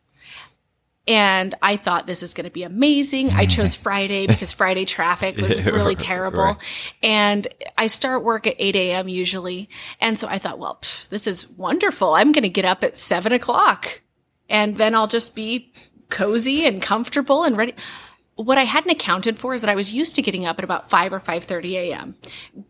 And 1.07 1.53
I 1.61 1.77
thought 1.77 2.07
this 2.07 2.23
is 2.23 2.33
going 2.33 2.45
to 2.45 2.51
be 2.51 2.63
amazing. 2.63 3.29
I 3.29 3.45
chose 3.45 3.75
Friday 3.87 4.25
because 4.25 4.51
Friday 4.51 4.85
traffic 4.85 5.37
was 5.37 5.61
really 5.65 5.93
terrible. 5.95 6.43
Right. 6.43 6.57
And 7.03 7.47
I 7.77 7.85
start 7.87 8.23
work 8.23 8.47
at 8.47 8.55
8 8.57 8.75
a.m. 8.75 9.07
usually. 9.07 9.69
And 10.01 10.17
so 10.17 10.27
I 10.27 10.39
thought, 10.39 10.57
well, 10.57 10.79
pff, 10.81 11.07
this 11.09 11.27
is 11.27 11.47
wonderful. 11.47 12.15
I'm 12.15 12.31
going 12.31 12.41
to 12.41 12.49
get 12.49 12.65
up 12.65 12.83
at 12.83 12.97
seven 12.97 13.33
o'clock 13.33 14.01
and 14.49 14.77
then 14.77 14.95
I'll 14.95 15.07
just 15.07 15.35
be 15.35 15.71
cozy 16.09 16.65
and 16.65 16.81
comfortable 16.81 17.43
and 17.43 17.57
ready. 17.57 17.73
What 18.35 18.57
I 18.57 18.65
hadn't 18.65 18.91
accounted 18.91 19.39
for 19.39 19.53
is 19.53 19.61
that 19.61 19.69
I 19.69 19.75
was 19.75 19.93
used 19.93 20.15
to 20.15 20.21
getting 20.21 20.45
up 20.45 20.57
at 20.57 20.65
about 20.65 20.89
5 20.89 21.13
or 21.13 21.19
5:30 21.19 21.71
a.m., 21.73 22.15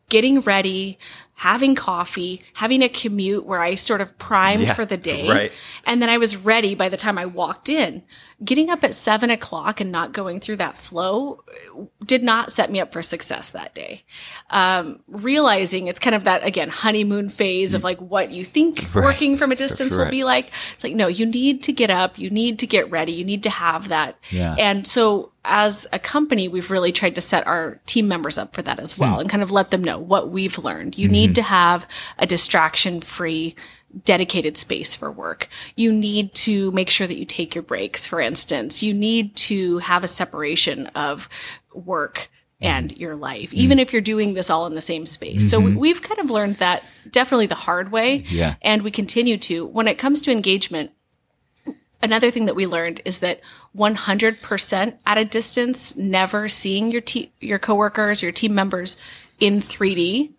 getting 0.10 0.42
ready, 0.42 0.98
having 1.38 1.76
coffee, 1.76 2.42
having 2.54 2.82
a 2.82 2.88
commute 2.90 3.46
where 3.46 3.62
I 3.62 3.76
sort 3.76 4.02
of 4.02 4.18
primed 4.18 4.64
Yeah, 4.64 4.74
for 4.74 4.86
the 4.86 4.98
day. 4.98 5.28
right. 5.30 5.52
And 5.86 6.02
then 6.02 6.10
I 6.10 6.18
was 6.18 6.38
ready 6.38 6.76
by 6.76 6.90
the 6.90 6.98
time 6.98 7.18
I 7.18 7.26
walked 7.26 7.68
in. 7.70 8.04
Getting 8.44 8.70
up 8.70 8.84
at 8.84 8.94
seven 8.94 9.30
o'clock 9.30 9.80
and 9.82 9.92
not 9.92 10.12
going 10.12 10.40
through 10.42 10.58
that 10.58 10.78
flow 10.78 11.42
did 12.06 12.22
not 12.22 12.52
set 12.52 12.70
me 12.70 12.80
up 12.82 12.92
for 12.92 13.02
success 13.02 13.50
that 13.52 13.74
day. 13.74 14.04
Um, 14.50 15.00
realizing 15.08 15.88
it's 15.88 16.00
kind 16.00 16.16
of 16.16 16.26
that, 16.26 16.46
again, 16.46 16.70
honeymoon 16.70 17.30
phase 17.30 17.74
of 17.74 17.84
like 17.84 18.00
what 18.00 18.32
you 18.32 18.44
think 18.46 18.88
working 18.94 19.38
from 19.38 19.52
a 19.52 19.56
distance 19.56 19.96
will 19.96 20.10
be 20.10 20.24
like. 20.26 20.52
It's 20.76 20.84
like, 20.84 20.96
no, 20.96 21.08
you 21.08 21.26
need 21.26 21.64
to 21.64 21.72
get 21.72 21.90
up. 21.90 22.20
You 22.20 22.30
need 22.30 22.60
to 22.60 22.68
get 22.68 22.92
ready. 22.92 23.14
You 23.14 23.24
need 23.24 23.44
to 23.44 23.50
have 23.50 23.88
that. 23.88 24.18
Yeah. 24.32 24.54
And 24.60 24.86
so 24.86 25.32
as 25.46 25.88
a 25.94 26.00
company, 26.00 26.48
we've 26.50 26.72
really 26.72 26.92
tried 26.92 27.16
to 27.16 27.22
set 27.22 27.48
our 27.48 27.80
team 27.96 28.08
members 28.10 28.38
up 28.38 28.54
for 28.54 28.62
that 28.62 28.80
as 28.80 28.94
Hmm. 28.94 29.02
well 29.02 29.20
and 29.20 29.30
kind 29.30 29.42
of 29.42 29.52
let 29.52 29.72
them 29.72 29.84
know 29.84 29.98
what 29.98 30.30
we've 30.30 30.58
learned. 30.58 30.98
You 30.98 31.08
need 31.08 31.28
mm-hmm. 31.28 31.34
to 31.36 31.42
have 31.44 31.88
a 32.18 32.26
distraction 32.26 33.00
free 33.00 33.56
dedicated 34.04 34.58
space 34.58 34.94
for 34.94 35.10
work. 35.10 35.48
You 35.78 35.94
need 35.94 36.34
to 36.34 36.72
make 36.72 36.90
sure 36.90 37.08
that 37.08 37.18
you 37.18 37.26
take 37.26 37.56
your 37.56 37.62
breaks, 37.62 38.06
for 38.06 38.20
instance. 38.20 38.84
You 38.84 38.94
need 38.94 39.34
to 39.38 39.78
have 39.78 40.04
a 40.04 40.08
separation 40.10 40.88
of 40.88 41.30
work 41.74 42.30
mm-hmm. 42.62 42.66
and 42.66 42.98
your 42.98 43.16
life, 43.16 43.52
mm-hmm. 43.52 43.60
even 43.60 43.80
if 43.80 43.94
you're 43.94 44.02
doing 44.02 44.34
this 44.34 44.50
all 44.50 44.66
in 44.66 44.76
the 44.76 44.82
same 44.82 45.06
space. 45.06 45.50
So 45.50 45.62
we, 45.62 45.74
we've 45.74 46.02
kind 46.02 46.20
of 46.20 46.30
learned 46.30 46.58
that 46.58 46.84
definitely 47.10 47.48
the 47.48 47.56
hard 47.56 47.94
way. 47.94 48.26
Yeah. 48.28 48.56
And 48.62 48.82
we 48.82 48.92
continue 48.92 49.38
to. 49.38 49.66
When 49.66 49.88
it 49.88 49.98
comes 49.98 50.20
to 50.24 50.32
engagement, 50.32 50.92
another 52.02 52.32
thing 52.32 52.46
that 52.46 52.56
we 52.56 52.68
learned 52.68 53.02
is 53.06 53.20
that 53.20 53.42
100% 53.78 54.98
at 55.06 55.18
a 55.18 55.26
distance, 55.26 55.96
never 55.96 56.48
seeing 56.48 56.92
your 56.92 57.02
te- 57.02 57.32
your 57.40 57.60
coworkers, 57.60 58.24
your 58.24 58.32
team 58.32 58.56
members 58.56 58.98
in 59.40 59.60
3D 59.60 60.32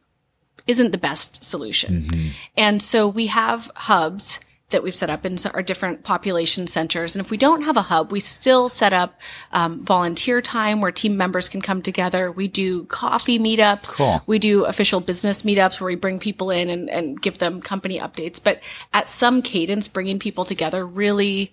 isn't 0.66 0.90
the 0.90 0.98
best 0.98 1.44
solution. 1.44 2.02
Mm-hmm. 2.02 2.28
And 2.56 2.82
so 2.82 3.06
we 3.06 3.26
have 3.26 3.70
hubs 3.76 4.40
that 4.70 4.82
we've 4.82 4.96
set 4.96 5.08
up 5.10 5.24
in 5.24 5.38
our 5.54 5.62
different 5.62 6.02
population 6.02 6.66
centers. 6.66 7.14
And 7.14 7.24
if 7.24 7.30
we 7.30 7.36
don't 7.36 7.62
have 7.62 7.76
a 7.76 7.82
hub, 7.82 8.10
we 8.10 8.18
still 8.18 8.68
set 8.68 8.92
up 8.92 9.20
um, 9.52 9.80
volunteer 9.80 10.42
time 10.42 10.80
where 10.80 10.90
team 10.90 11.16
members 11.16 11.48
can 11.48 11.60
come 11.62 11.82
together. 11.82 12.32
We 12.32 12.48
do 12.48 12.84
coffee 12.84 13.38
meetups. 13.38 13.92
Cool. 13.92 14.22
We 14.26 14.40
do 14.40 14.64
official 14.64 15.00
business 15.00 15.42
meetups 15.42 15.80
where 15.80 15.86
we 15.86 15.94
bring 15.94 16.18
people 16.18 16.50
in 16.50 16.68
and, 16.68 16.90
and 16.90 17.20
give 17.22 17.38
them 17.38 17.62
company 17.62 18.00
updates. 18.00 18.42
But 18.42 18.60
at 18.92 19.08
some 19.08 19.40
cadence, 19.40 19.86
bringing 19.86 20.18
people 20.18 20.44
together 20.44 20.84
really 20.84 21.52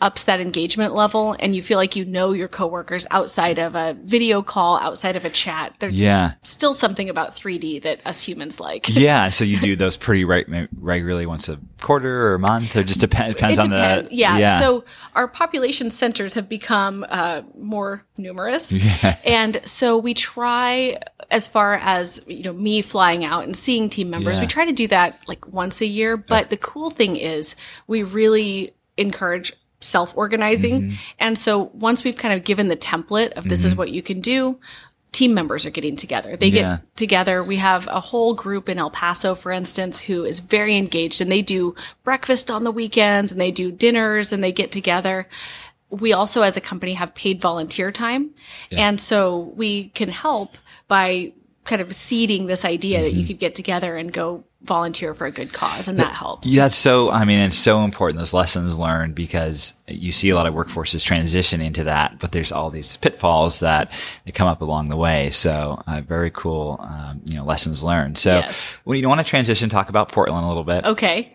ups 0.00 0.24
that 0.24 0.40
engagement 0.40 0.92
level 0.94 1.34
and 1.38 1.54
you 1.54 1.62
feel 1.62 1.78
like 1.78 1.94
you 1.96 2.04
know 2.04 2.32
your 2.32 2.48
coworkers 2.48 3.06
outside 3.10 3.58
of 3.58 3.74
a 3.74 3.96
video 4.02 4.42
call, 4.42 4.78
outside 4.80 5.16
of 5.16 5.24
a 5.24 5.30
chat. 5.30 5.72
There's 5.78 5.98
Yeah. 5.98 6.32
still 6.42 6.74
something 6.74 7.08
about 7.08 7.34
3D 7.36 7.78
that 7.82 8.00
us 8.04 8.22
humans 8.22 8.58
like. 8.60 8.88
Yeah. 8.94 9.28
So 9.30 9.44
you 9.44 9.58
do 9.60 9.76
those 9.76 9.96
pretty 9.96 10.24
reg- 10.24 10.68
regularly 10.78 11.26
once 11.26 11.48
a 11.48 11.58
quarter 11.80 12.26
or 12.26 12.34
a 12.34 12.38
month, 12.38 12.74
or 12.76 12.82
just 12.82 13.00
depend, 13.00 13.34
depends 13.34 13.58
it 13.58 13.64
on 13.64 13.70
depends. 13.70 14.10
the. 14.10 14.16
Yeah. 14.16 14.58
So 14.58 14.84
our 15.14 15.28
population 15.28 15.90
centers 15.90 16.34
have 16.34 16.48
become 16.48 17.06
uh, 17.08 17.42
more 17.56 18.04
numerous, 18.18 18.74
and 19.24 19.60
so 19.64 19.96
we 19.98 20.12
try, 20.12 20.98
as 21.30 21.46
far 21.46 21.74
as 21.76 22.20
you 22.26 22.42
know, 22.42 22.52
me 22.52 22.82
flying 22.82 23.24
out 23.24 23.44
and 23.44 23.56
seeing 23.56 23.88
team 23.88 24.10
members, 24.10 24.38
Yeah. 24.38 24.42
we 24.44 24.46
try 24.48 24.64
to 24.64 24.72
do 24.72 24.88
that 24.88 25.20
like 25.28 25.46
once 25.52 25.80
a 25.80 25.86
year. 25.86 26.16
But 26.16 26.50
the 26.50 26.56
cool 26.56 26.90
thing 26.90 27.16
is, 27.16 27.54
we 27.86 28.02
really 28.02 28.74
encourage 28.96 29.52
self 29.84 30.16
organizing, 30.16 30.82
Mm-hmm. 30.82 30.94
and 31.18 31.38
so 31.38 31.70
once 31.74 32.04
we've 32.04 32.16
kind 32.16 32.34
of 32.34 32.44
given 32.44 32.68
the 32.68 32.76
template 32.76 33.32
of 33.32 33.48
this 33.48 33.64
is 33.64 33.76
what 33.76 33.90
you 33.92 34.02
can 34.02 34.20
do. 34.20 34.58
Team 35.12 35.32
members 35.32 35.64
are 35.64 35.70
getting 35.70 35.94
together. 35.94 36.36
They 36.36 36.48
Yeah. 36.48 36.78
get 36.78 36.96
together. 36.96 37.40
We 37.44 37.56
have 37.58 37.86
a 37.86 38.00
whole 38.00 38.34
group 38.34 38.68
in 38.68 38.78
El 38.80 38.90
Paso, 38.90 39.36
for 39.36 39.52
instance, 39.52 40.00
who 40.00 40.24
is 40.24 40.40
very 40.40 40.76
engaged 40.76 41.20
and 41.20 41.30
they 41.30 41.40
do 41.40 41.76
breakfast 42.02 42.50
on 42.50 42.64
the 42.64 42.72
weekends 42.72 43.30
and 43.30 43.40
they 43.40 43.52
do 43.52 43.70
dinners 43.70 44.32
and 44.32 44.42
they 44.42 44.50
get 44.50 44.72
together. 44.72 45.28
We 45.88 46.12
also, 46.12 46.42
as 46.42 46.56
a 46.56 46.60
company, 46.60 46.94
have 46.94 47.14
paid 47.14 47.40
volunteer 47.40 47.92
time. 47.92 48.30
And 48.72 49.00
so 49.00 49.52
we 49.54 49.90
can 49.90 50.08
help 50.08 50.58
by 50.88 51.32
kind 51.64 51.80
of 51.82 51.94
seeding 51.94 52.46
this 52.46 52.64
idea 52.64 53.02
that 53.02 53.10
Mm-hmm. 53.10 53.18
you 53.20 53.26
could 53.26 53.38
get 53.38 53.54
together 53.54 53.96
and 53.96 54.12
go 54.12 54.44
volunteer 54.62 55.12
for 55.14 55.26
a 55.26 55.30
good 55.30 55.52
cause. 55.52 55.88
And 55.88 55.98
that 55.98 56.12
helps. 56.12 56.46
Yeah, 56.48 56.62
that's 56.64 56.74
so. 56.74 57.10
I 57.10 57.24
mean, 57.26 57.38
it's 57.40 57.56
so 57.56 57.84
important 57.84 58.18
those 58.18 58.32
lessons 58.32 58.78
learned 58.78 59.14
because 59.14 59.74
you 59.88 60.10
see 60.12 60.30
a 60.30 60.34
lot 60.34 60.46
of 60.46 60.54
workforces 60.54 61.04
transition 61.04 61.60
into 61.60 61.84
that, 61.84 62.18
but 62.18 62.32
there's 62.32 62.50
all 62.52 62.70
these 62.70 62.96
pitfalls 62.98 63.60
that 63.60 63.90
they 64.24 64.32
come 64.32 64.48
up 64.48 64.62
along 64.62 64.88
the 64.88 64.96
way. 64.96 65.28
So, 65.30 65.82
uh, 65.86 66.00
very 66.00 66.30
cool, 66.30 66.78
um, 66.80 67.20
you 67.26 67.36
know, 67.36 67.44
lessons 67.44 67.82
learned. 67.84 68.16
So, 68.16 68.38
Yes. 68.38 68.72
when 68.84 68.98
you 68.98 69.06
want 69.08 69.20
to 69.20 69.24
transition, 69.28 69.68
talk 69.68 69.90
about 69.90 70.10
Portland 70.10 70.44
a 70.44 70.48
little 70.48 70.64
bit. 70.64 70.84
Okay. 70.86 71.32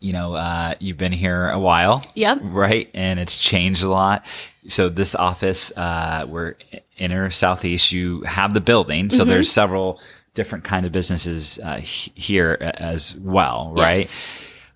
You 0.00 0.12
know, 0.12 0.34
uh, 0.34 0.74
you've 0.78 0.96
been 0.98 1.12
here 1.12 1.50
a 1.50 1.58
while, 1.58 2.04
Yep. 2.14 2.38
right? 2.42 2.88
And 2.94 3.18
it's 3.18 3.36
changed 3.38 3.82
a 3.82 3.88
lot. 3.88 4.24
So, 4.68 4.88
this 4.88 5.14
office, 5.14 5.76
uh, 5.76 6.26
we're 6.28 6.54
inner 6.98 7.30
southeast. 7.30 7.90
You 7.92 8.22
have 8.22 8.54
the 8.54 8.60
building, 8.60 9.10
so 9.10 9.18
Mm-hmm. 9.22 9.30
there's 9.30 9.50
several 9.50 10.00
different 10.34 10.62
kind 10.64 10.86
of 10.86 10.92
businesses 10.92 11.58
uh, 11.58 11.78
here 11.78 12.56
as 12.60 13.14
well, 13.16 13.72
right? 13.76 13.98
Yes. 13.98 14.14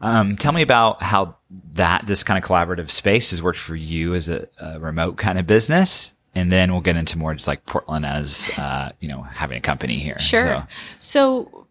Um, 0.00 0.36
tell 0.36 0.50
me 0.52 0.62
about 0.62 1.00
how 1.02 1.36
that 1.74 2.06
this 2.08 2.24
kind 2.24 2.42
of 2.42 2.48
collaborative 2.48 2.90
space 2.90 3.30
has 3.30 3.40
worked 3.40 3.60
for 3.60 3.76
you 3.76 4.14
as 4.16 4.28
a, 4.28 4.48
a 4.58 4.80
remote 4.80 5.16
kind 5.18 5.38
of 5.38 5.46
business, 5.46 6.12
and 6.34 6.50
then 6.50 6.72
we'll 6.72 6.80
get 6.80 6.96
into 6.96 7.16
more 7.16 7.32
just 7.34 7.46
like 7.46 7.64
Portland 7.66 8.04
as 8.04 8.50
uh, 8.58 8.90
you 8.98 9.06
know 9.08 9.22
having 9.22 9.56
a 9.58 9.60
company 9.60 9.98
here. 9.98 10.18
Sure. 10.18 10.66
So, 10.98 11.46
So 11.48 11.66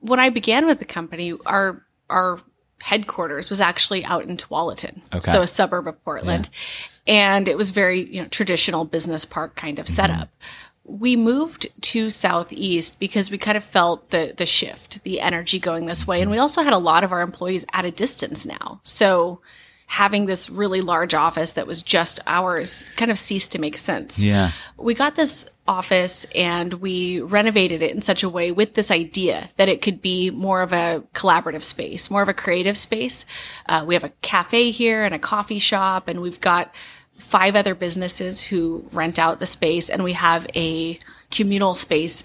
when 0.00 0.20
I 0.20 0.28
began 0.28 0.66
with 0.66 0.80
the 0.80 0.84
company, 0.84 1.32
our 1.46 1.82
our 2.10 2.38
headquarters 2.82 3.48
was 3.48 3.60
actually 3.60 4.04
out 4.04 4.24
in 4.24 4.36
Tualatin, 4.36 5.02
Okay. 5.14 5.30
so 5.30 5.40
a 5.40 5.46
suburb 5.46 5.86
of 5.86 6.02
Portland, 6.04 6.48
and 7.06 7.48
it 7.48 7.56
was 7.56 7.70
very 7.70 8.00
you 8.14 8.22
know 8.22 8.28
traditional 8.28 8.84
business 8.84 9.24
park 9.24 9.54
kind 9.56 9.78
of 9.78 9.88
setup. 9.88 10.28
Mm-hmm. 10.28 10.98
We 10.98 11.14
moved 11.16 11.68
to 11.92 12.10
southeast 12.10 12.98
because 12.98 13.30
we 13.30 13.38
kind 13.38 13.56
of 13.56 13.64
felt 13.64 14.10
the 14.10 14.34
the 14.36 14.46
shift, 14.46 15.02
the 15.04 15.20
energy 15.20 15.58
going 15.60 15.86
this 15.86 16.06
way, 16.06 16.20
and 16.20 16.30
we 16.30 16.38
also 16.38 16.62
had 16.62 16.72
a 16.72 16.78
lot 16.78 17.04
of 17.04 17.12
our 17.12 17.20
employees 17.22 17.64
at 17.72 17.84
a 17.84 17.90
distance 17.90 18.46
now, 18.46 18.80
so. 18.82 19.40
Having 19.86 20.26
this 20.26 20.48
really 20.48 20.80
large 20.80 21.12
office 21.12 21.52
that 21.52 21.66
was 21.66 21.82
just 21.82 22.18
ours 22.26 22.84
kind 22.96 23.10
of 23.10 23.18
ceased 23.18 23.52
to 23.52 23.58
make 23.58 23.76
sense 23.76 24.22
yeah, 24.22 24.52
we 24.78 24.94
got 24.94 25.16
this 25.16 25.50
office 25.68 26.24
and 26.34 26.74
we 26.74 27.20
renovated 27.20 27.82
it 27.82 27.92
in 27.92 28.00
such 28.00 28.22
a 28.22 28.28
way 28.28 28.50
with 28.50 28.74
this 28.74 28.90
idea 28.90 29.48
that 29.56 29.68
it 29.68 29.80
could 29.80 30.02
be 30.02 30.30
more 30.30 30.60
of 30.62 30.72
a 30.72 31.02
collaborative 31.14 31.62
space, 31.62 32.10
more 32.10 32.22
of 32.22 32.28
a 32.28 32.34
creative 32.34 32.76
space. 32.76 33.24
Uh, 33.68 33.84
we 33.86 33.94
have 33.94 34.04
a 34.04 34.12
cafe 34.22 34.70
here 34.70 35.04
and 35.04 35.14
a 35.14 35.18
coffee 35.18 35.58
shop, 35.58 36.08
and 36.08 36.20
we've 36.20 36.40
got 36.40 36.74
five 37.16 37.54
other 37.54 37.74
businesses 37.74 38.40
who 38.40 38.84
rent 38.92 39.18
out 39.18 39.38
the 39.38 39.46
space, 39.46 39.88
and 39.88 40.02
we 40.02 40.14
have 40.14 40.46
a 40.56 40.98
communal 41.30 41.74
space 41.74 42.24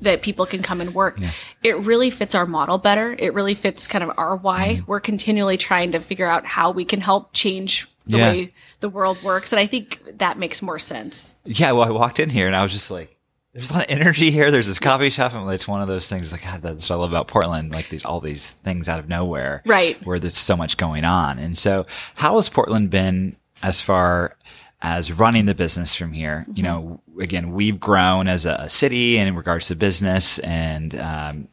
that 0.00 0.22
people 0.22 0.46
can 0.46 0.62
come 0.62 0.80
and 0.80 0.94
work. 0.94 1.18
It 1.62 1.76
really 1.78 2.10
fits 2.10 2.34
our 2.34 2.46
model 2.46 2.78
better. 2.78 3.14
It 3.18 3.34
really 3.34 3.54
fits 3.54 3.86
kind 3.86 4.04
of 4.04 4.12
our 4.16 4.36
why. 4.36 4.76
Mm-hmm. 4.76 4.84
We're 4.90 5.00
continually 5.00 5.56
trying 5.56 5.92
to 5.92 6.00
figure 6.00 6.28
out 6.28 6.46
how 6.46 6.70
we 6.70 6.84
can 6.84 7.00
help 7.00 7.32
change 7.32 7.88
the 8.06 8.18
Yeah. 8.18 8.28
way 8.30 8.50
the 8.80 8.88
world 8.88 9.22
works. 9.22 9.52
And 9.52 9.60
I 9.60 9.66
think 9.66 10.02
that 10.18 10.38
makes 10.38 10.62
more 10.62 10.78
sense. 10.78 11.34
yeah. 11.44 11.72
Well, 11.72 11.82
I 11.88 11.90
walked 11.90 12.20
in 12.20 12.30
here 12.30 12.46
and 12.46 12.54
I 12.56 12.62
was 12.62 12.72
just 12.72 12.90
like. 12.90 13.14
There's 13.54 13.70
a 13.70 13.72
lot 13.72 13.84
of 13.86 13.90
energy 13.90 14.30
here. 14.30 14.50
There's 14.52 14.68
this 14.68 14.78
coffee 14.78 15.10
shop, 15.10 15.32
and 15.32 15.50
it's 15.50 15.66
one 15.66 15.80
of 15.80 15.88
those 15.88 16.06
things. 16.06 16.30
Like 16.30 16.44
God, 16.44 16.60
that's 16.62 16.88
what 16.88 16.96
I 16.96 16.98
love 17.00 17.10
about 17.10 17.26
Portland. 17.26 17.72
Like 17.72 17.88
these, 17.88 18.04
all 18.04 18.20
these 18.20 18.52
things 18.52 18.88
out 18.88 19.00
of 19.00 19.08
nowhere, 19.08 19.62
Right. 19.66 20.00
Where 20.06 20.20
there's 20.20 20.36
so 20.36 20.54
much 20.56 20.76
going 20.76 21.04
on. 21.04 21.38
And 21.40 21.56
so, 21.58 21.86
how 22.14 22.36
has 22.36 22.48
Portland 22.50 22.90
been 22.90 23.34
as 23.62 23.80
far 23.80 24.36
as 24.80 25.10
running 25.12 25.46
the 25.46 25.54
business 25.54 25.94
from 25.94 26.12
here? 26.12 26.46
You 26.52 26.62
know, 26.62 27.00
again, 27.20 27.52
we've 27.52 27.78
grown 27.80 28.28
as 28.28 28.46
a 28.46 28.68
city 28.68 29.18
and 29.18 29.28
in 29.28 29.36
regards 29.36 29.68
to 29.68 29.74
business, 29.76 30.38
and 30.40 30.94
um, 30.96 31.48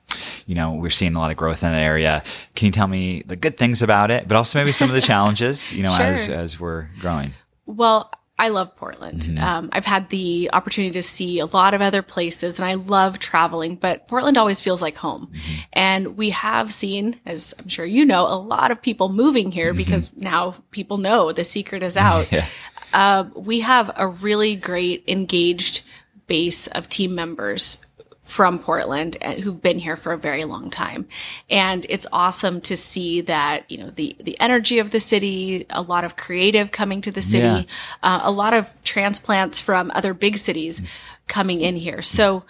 you 0.46 0.56
know, 0.56 0.74
we're 0.74 0.90
seeing 0.90 1.16
a 1.16 1.20
lot 1.20 1.32
of 1.32 1.38
growth 1.38 1.64
in 1.64 1.72
that 1.72 1.80
area. 1.80 2.24
Can 2.56 2.68
you 2.68 2.72
tell 2.72 2.88
me 2.88 3.24
the 3.26 3.36
good 3.36 3.58
things 3.58 3.82
about 3.82 4.12
it, 4.12 4.28
but 4.28 4.38
also 4.38 4.60
maybe 4.60 4.72
some 4.72 4.90
of 4.90 4.96
the 4.96 5.02
challenges? 5.14 5.74
You 5.74 5.84
know, 5.84 5.96
Sure. 5.96 6.06
as 6.06 6.30
as 6.30 6.60
we're 6.60 6.88
growing. 7.00 7.34
Well, 7.66 8.12
I 8.38 8.50
love 8.50 8.76
Portland. 8.76 9.22
Mm-hmm. 9.22 9.42
Um, 9.44 9.70
I've 9.72 9.86
had 9.86 10.10
the 10.10 10.50
opportunity 10.52 10.92
to 10.92 11.02
see 11.04 11.40
a 11.40 11.46
lot 11.46 11.74
of 11.74 11.82
other 11.82 12.02
places 12.02 12.60
and 12.60 12.68
I 12.68 12.74
love 12.74 13.18
traveling, 13.18 13.78
but 13.78 14.10
Portland 14.10 14.38
always 14.38 14.60
feels 14.60 14.82
like 14.82 14.98
home. 14.98 15.28
Mm-hmm. 15.34 15.60
And 15.72 16.18
we 16.18 16.32
have 16.32 16.74
seen, 16.74 17.22
as 17.26 17.54
I'm 17.58 17.70
sure 17.70 17.86
you 17.86 18.04
know, 18.04 18.28
a 18.28 18.36
lot 18.36 18.72
of 18.72 18.82
people 18.82 19.08
moving 19.08 19.52
here 19.52 19.74
because 19.74 20.12
now 20.18 20.56
people 20.72 20.98
know 20.98 21.32
the 21.32 21.46
secret 21.46 21.82
is 21.82 21.96
out. 21.98 22.26
Mm-hmm. 22.26 22.36
Yeah. 22.36 22.46
Uh, 22.94 23.26
we 23.36 23.62
have 23.62 23.92
a 23.96 24.08
really 24.08 24.56
great 24.56 25.04
engaged 25.08 25.82
base 26.28 26.68
of 26.68 26.90
team 26.90 27.14
members 27.16 27.86
from 28.24 28.58
Portland 28.58 29.22
who've 29.44 29.62
been 29.62 29.78
here 29.78 29.96
for 29.96 30.12
a 30.12 30.18
very 30.18 30.44
long 30.46 30.72
time. 30.72 31.08
And 31.48 31.86
it's 31.90 32.08
awesome 32.12 32.60
to 32.62 32.76
see 32.76 33.22
that, 33.22 33.70
you 33.70 33.78
know, 33.78 33.92
the, 33.92 34.16
the 34.20 34.40
energy 34.40 34.80
of 34.80 34.90
the 34.90 35.00
city, 35.00 35.68
a 35.70 35.84
lot 35.84 36.04
of 36.04 36.16
creative 36.16 36.72
coming 36.72 37.02
to 37.02 37.12
the 37.12 37.22
city, 37.22 37.44
Yeah. 37.44 37.64
uh, 38.02 38.22
a 38.24 38.32
lot 38.32 38.56
of 38.56 38.74
transplants 38.84 39.60
from 39.60 39.92
other 39.94 40.16
big 40.16 40.40
cities 40.40 40.82
coming 41.28 41.62
in 41.62 41.76
here. 41.76 42.02
So 42.02 42.46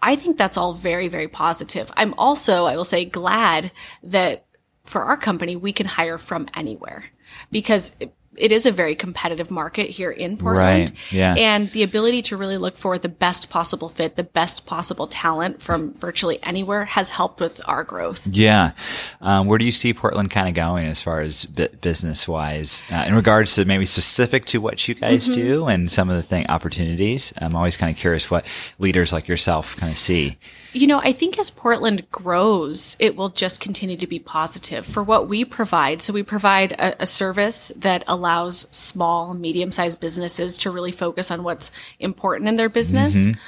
I 0.00 0.14
think 0.16 0.38
that's 0.38 0.56
all 0.56 0.72
very, 0.72 1.08
very 1.08 1.28
positive. 1.28 1.92
I'm 1.94 2.14
also, 2.16 2.64
I 2.64 2.76
will 2.76 2.84
say, 2.84 3.04
glad 3.04 3.70
that 4.02 4.46
for 4.84 5.02
our 5.04 5.18
company, 5.18 5.56
we 5.56 5.74
can 5.74 5.84
hire 5.86 6.16
from 6.16 6.48
anywhere 6.54 7.04
because 7.50 7.92
it 8.40 8.52
is 8.52 8.66
a 8.66 8.72
very 8.72 8.94
competitive 8.94 9.50
market 9.50 9.90
here 9.90 10.10
in 10.10 10.36
Portland. 10.36 10.90
Right, 10.90 11.12
yeah. 11.12 11.34
And 11.34 11.70
the 11.72 11.82
ability 11.82 12.22
to 12.22 12.36
really 12.36 12.58
look 12.58 12.76
for 12.76 12.98
the 12.98 13.08
best 13.08 13.50
possible 13.50 13.88
fit, 13.88 14.16
the 14.16 14.22
best 14.22 14.66
possible 14.66 15.06
talent 15.06 15.62
from 15.62 15.94
virtually 15.94 16.38
anywhere 16.42 16.84
has 16.84 17.10
helped 17.10 17.40
with 17.40 17.60
our 17.68 17.84
growth. 17.84 18.26
Yeah. 18.26 18.72
Um, 19.20 19.46
where 19.46 19.58
do 19.58 19.64
you 19.64 19.72
see 19.72 19.92
Portland 19.92 20.30
kind 20.30 20.48
of 20.48 20.54
going 20.54 20.86
as 20.86 21.02
far 21.02 21.20
as 21.20 21.44
business 21.46 22.26
wise 22.26 22.84
uh, 22.90 23.04
in 23.06 23.14
regards 23.14 23.54
to 23.56 23.64
maybe 23.64 23.84
specific 23.84 24.44
to 24.46 24.60
what 24.60 24.86
you 24.88 24.94
guys 24.94 25.28
mm-hmm. 25.28 25.40
do 25.40 25.66
and 25.66 25.90
some 25.90 26.08
of 26.10 26.16
the 26.16 26.22
thing 26.22 26.46
opportunities? 26.48 27.32
I'm 27.38 27.56
always 27.56 27.76
kind 27.76 27.92
of 27.92 27.98
curious 27.98 28.30
what 28.30 28.46
leaders 28.78 29.12
like 29.12 29.28
yourself 29.28 29.76
kind 29.76 29.92
of 29.92 29.98
see. 29.98 30.38
You 30.72 30.86
know, 30.86 31.00
I 31.00 31.12
think 31.12 31.38
as 31.38 31.50
Portland 31.50 32.10
grows, 32.10 32.96
it 32.98 33.16
will 33.16 33.30
just 33.30 33.60
continue 33.60 33.96
to 33.96 34.06
be 34.06 34.18
positive 34.18 34.84
for 34.84 35.02
what 35.02 35.28
we 35.28 35.44
provide. 35.44 36.02
So 36.02 36.12
we 36.12 36.22
provide 36.22 36.72
a, 36.72 37.02
a 37.02 37.06
service 37.06 37.72
that 37.76 38.04
allows 38.06 38.60
small, 38.70 39.34
medium 39.34 39.72
sized 39.72 40.00
businesses 40.00 40.58
to 40.58 40.70
really 40.70 40.92
focus 40.92 41.30
on 41.30 41.42
what's 41.42 41.70
important 41.98 42.48
in 42.48 42.56
their 42.56 42.68
business. 42.68 43.16
Mm-hmm 43.16 43.40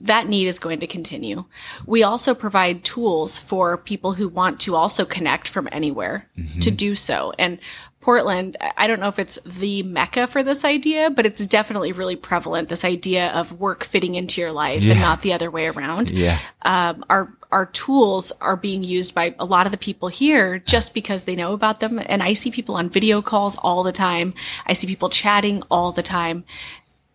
that 0.00 0.28
need 0.28 0.46
is 0.46 0.58
going 0.58 0.80
to 0.80 0.86
continue. 0.86 1.44
We 1.86 2.02
also 2.02 2.34
provide 2.34 2.84
tools 2.84 3.38
for 3.38 3.76
people 3.76 4.14
who 4.14 4.28
want 4.28 4.60
to 4.60 4.74
also 4.74 5.04
connect 5.04 5.46
from 5.46 5.68
anywhere 5.70 6.28
mm-hmm. 6.38 6.60
to 6.60 6.70
do 6.70 6.94
so. 6.94 7.32
And 7.38 7.58
Portland, 8.00 8.56
I 8.78 8.86
don't 8.86 8.98
know 8.98 9.08
if 9.08 9.18
it's 9.18 9.38
the 9.44 9.82
mecca 9.82 10.26
for 10.26 10.42
this 10.42 10.64
idea, 10.64 11.10
but 11.10 11.26
it's 11.26 11.44
definitely 11.44 11.92
really 11.92 12.16
prevalent. 12.16 12.70
This 12.70 12.84
idea 12.84 13.30
of 13.32 13.60
work 13.60 13.84
fitting 13.84 14.14
into 14.14 14.40
your 14.40 14.52
life 14.52 14.82
yeah. 14.82 14.92
and 14.92 15.00
not 15.00 15.20
the 15.20 15.34
other 15.34 15.50
way 15.50 15.66
around. 15.66 16.10
Yeah. 16.10 16.38
Um, 16.62 17.04
our, 17.10 17.30
our 17.52 17.66
tools 17.66 18.32
are 18.40 18.56
being 18.56 18.82
used 18.82 19.14
by 19.14 19.34
a 19.38 19.44
lot 19.44 19.66
of 19.66 19.72
the 19.72 19.78
people 19.78 20.08
here 20.08 20.58
just 20.60 20.94
because 20.94 21.24
they 21.24 21.36
know 21.36 21.52
about 21.52 21.80
them. 21.80 22.00
And 22.06 22.22
I 22.22 22.32
see 22.32 22.50
people 22.50 22.74
on 22.74 22.88
video 22.88 23.20
calls 23.20 23.58
all 23.58 23.82
the 23.82 23.92
time. 23.92 24.32
I 24.64 24.72
see 24.72 24.86
people 24.86 25.10
chatting 25.10 25.62
all 25.70 25.92
the 25.92 26.02
time. 26.02 26.44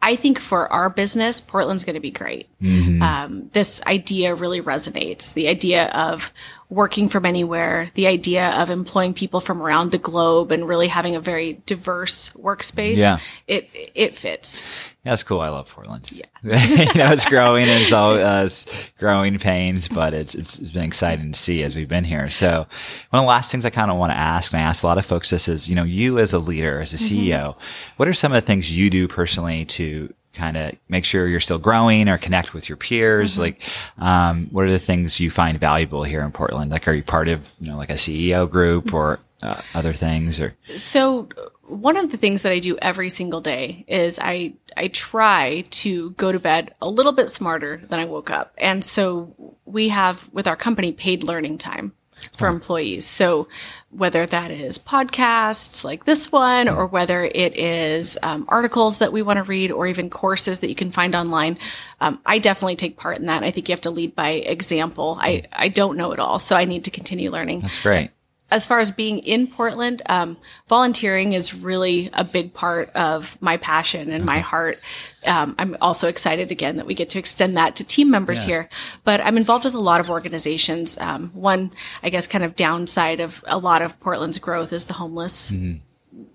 I 0.04 0.16
think 0.16 0.38
for 0.38 0.72
our 0.72 0.92
business, 0.92 1.42
Portland's 1.42 1.84
going 1.84 1.96
to 1.96 2.00
be 2.00 2.12
great. 2.12 2.48
Mm-hmm. 2.62 3.02
Um, 3.02 3.50
this 3.54 3.82
idea 3.88 4.36
really 4.36 4.62
resonates. 4.62 5.34
The 5.34 5.48
idea 5.48 5.88
of 5.88 6.32
working 6.70 7.08
from 7.08 7.26
anywhere, 7.26 7.92
the 7.94 8.08
idea 8.08 8.50
of 8.60 8.70
employing 8.70 9.14
people 9.14 9.40
from 9.40 9.62
around 9.62 9.92
the 9.92 9.98
globe 9.98 10.52
and 10.52 10.68
really 10.68 10.88
having 10.88 11.16
a 11.16 11.20
very 11.20 11.62
diverse 11.66 12.30
workspace. 12.32 12.98
Yeah. 12.98 13.20
It, 13.48 13.70
it 13.94 14.16
fits. 14.16 14.64
Yeah, 15.04 15.12
that's 15.12 15.22
cool. 15.22 15.42
I 15.42 15.50
love 15.50 15.70
Portland. 15.70 16.12
Yeah. 16.12 16.26
you 16.44 16.94
know, 16.96 17.12
it's 17.12 17.26
growing 17.28 17.70
and 17.70 17.84
it's 17.84 17.92
all 17.92 18.18
uh, 18.18 18.50
growing 18.98 19.38
pains, 19.38 19.88
but 19.88 20.16
it's, 20.16 20.34
it's 20.34 20.58
been 20.58 20.84
exciting 20.84 21.32
to 21.32 21.40
see 21.40 21.62
as 21.62 21.76
we've 21.76 21.88
been 21.88 22.04
here. 22.04 22.32
So 22.32 22.66
one 23.10 23.20
of 23.20 23.24
the 23.24 23.28
last 23.28 23.52
things 23.52 23.64
I 23.66 23.70
kind 23.70 23.92
of 23.92 23.98
want 23.98 24.12
to 24.14 24.18
ask, 24.18 24.52
and 24.52 24.60
I 24.60 24.66
ask 24.66 24.84
a 24.84 24.88
lot 24.88 24.98
of 24.98 25.06
folks 25.06 25.30
this 25.30 25.48
is, 25.48 25.70
you 25.70 25.76
know, 25.76 25.84
you 25.84 26.18
as 26.18 26.34
a 26.34 26.40
leader, 26.40 26.82
as 26.82 26.96
a 26.96 26.98
CEO, 26.98 27.30
mm-hmm. 27.30 27.94
what 27.98 28.08
are 28.08 28.14
some 28.16 28.32
of 28.32 28.42
the 28.42 28.48
things 28.48 28.76
you 28.76 28.90
do 28.90 29.08
personally 29.08 29.66
to 29.66 30.12
kind 30.36 30.58
of 30.58 30.76
make 30.90 31.06
sure 31.06 31.28
you're 31.28 31.40
still 31.40 31.58
growing 31.58 32.08
or 32.10 32.18
connect 32.18 32.54
with 32.54 32.70
your 32.70 32.78
peers? 32.78 33.34
Mm-hmm. 33.34 33.42
Like, 33.42 33.64
um, 33.98 34.48
what 34.52 34.66
are 34.66 34.72
the 34.72 34.80
things 34.80 35.20
you 35.20 35.32
find 35.32 35.60
valuable 35.60 36.04
here 36.04 36.22
in 36.22 36.32
Portland? 36.32 36.72
Like, 36.72 36.88
are 36.88 36.94
you 36.94 37.04
part 37.04 37.28
of, 37.28 37.54
you 37.60 37.72
know, 37.72 37.78
like 37.78 37.90
a 37.90 37.94
CEO 37.94 38.50
group 38.50 38.94
or 38.94 39.20
uh, 39.42 39.62
other 39.74 39.94
things 39.94 40.40
or? 40.40 40.56
So 40.76 41.30
one 41.64 41.98
of 41.98 42.12
the 42.12 42.18
things 42.18 42.44
that 42.44 42.52
I 42.52 42.60
do 42.60 42.78
every 42.78 43.10
single 43.10 43.42
day 43.42 43.86
is 43.88 44.20
I, 44.22 44.54
I 44.78 44.90
try 44.90 45.64
to 45.70 46.12
go 46.12 46.32
to 46.32 46.40
bed 46.40 46.76
a 46.82 46.90
little 46.90 47.12
bit 47.12 47.30
smarter 47.30 47.78
than 47.78 48.00
I 48.00 48.06
woke 48.06 48.30
up. 48.30 48.54
And 48.58 48.84
so 48.86 49.34
we 49.66 49.90
have 49.90 50.30
with 50.32 50.48
our 50.48 50.56
company 50.56 50.92
paid 50.92 51.24
learning 51.24 51.58
time 51.58 51.94
for 52.38 52.48
employees. 52.48 53.06
So 53.06 53.48
whether 53.92 54.26
that 54.26 54.52
is 54.52 54.78
podcasts 54.78 55.84
like 55.84 56.06
this 56.06 56.32
one, 56.32 56.68
or 56.68 56.86
whether 56.86 57.24
it 57.24 57.58
is 57.58 58.18
um, 58.24 58.46
articles 58.50 59.00
that 59.00 59.14
we 59.14 59.22
want 59.22 59.38
to 59.38 59.44
read, 59.44 59.72
or 59.72 59.88
even 59.88 60.10
courses 60.10 60.60
that 60.60 60.70
you 60.70 60.76
can 60.76 60.92
find 60.92 61.16
online, 61.16 61.58
um, 62.02 62.20
I 62.26 62.40
definitely 62.40 62.76
take 62.76 62.98
part 62.98 63.18
in 63.18 63.28
that. 63.28 63.44
I 63.44 63.52
think 63.52 63.70
you 63.70 63.74
have 63.74 63.82
to 63.82 63.92
lead 63.92 64.16
by 64.16 64.30
example. 64.30 65.18
I 65.20 65.44
I 65.54 65.70
don't 65.70 65.98
know 65.98 66.12
it 66.12 66.20
all, 66.20 66.40
so 66.40 66.56
I 66.56 66.66
need 66.66 66.86
to 66.86 66.92
continue 66.92 67.32
learning. 67.32 67.62
That's 67.62 67.82
great 67.82 68.12
as 68.52 68.66
far 68.66 68.80
as 68.80 68.92
being 68.92 69.20
in 69.20 69.48
Portland, 69.48 70.04
um, 70.06 70.38
volunteering 70.68 71.34
is 71.34 71.56
really 71.56 72.10
a 72.14 72.24
big 72.24 72.54
part 72.54 72.90
of 72.92 73.42
my 73.42 73.58
passion 73.58 74.12
and 74.12 74.24
my 74.24 74.40
heart. 74.40 74.80
Um, 75.26 75.56
I'm 75.58 75.76
also 75.82 76.08
excited 76.08 76.52
again 76.52 76.76
that 76.76 76.86
we 76.86 76.94
get 76.94 77.10
to 77.12 77.20
extend 77.20 77.58
that 77.58 77.76
to 77.78 77.84
team 77.84 78.12
members 78.12 78.44
yeah. 78.44 78.48
here. 78.48 78.70
But 79.04 79.22
I'm 79.22 79.38
involved 79.38 79.66
with 79.66 79.74
a 79.74 79.80
lot 79.80 80.00
of 80.00 80.12
organizations. 80.12 80.98
Um, 81.00 81.32
one, 81.34 81.72
I 82.04 82.10
guess, 82.10 82.28
kind 82.28 82.44
of 82.44 82.56
downside 82.56 83.20
of 83.20 83.44
a 83.48 83.58
lot 83.58 83.82
of 83.82 84.00
Portland's 84.00 84.38
growth 84.38 84.72
is 84.72 84.86
the 84.86 84.94
homeless. 84.94 85.52
Mm-hmm 85.52 85.80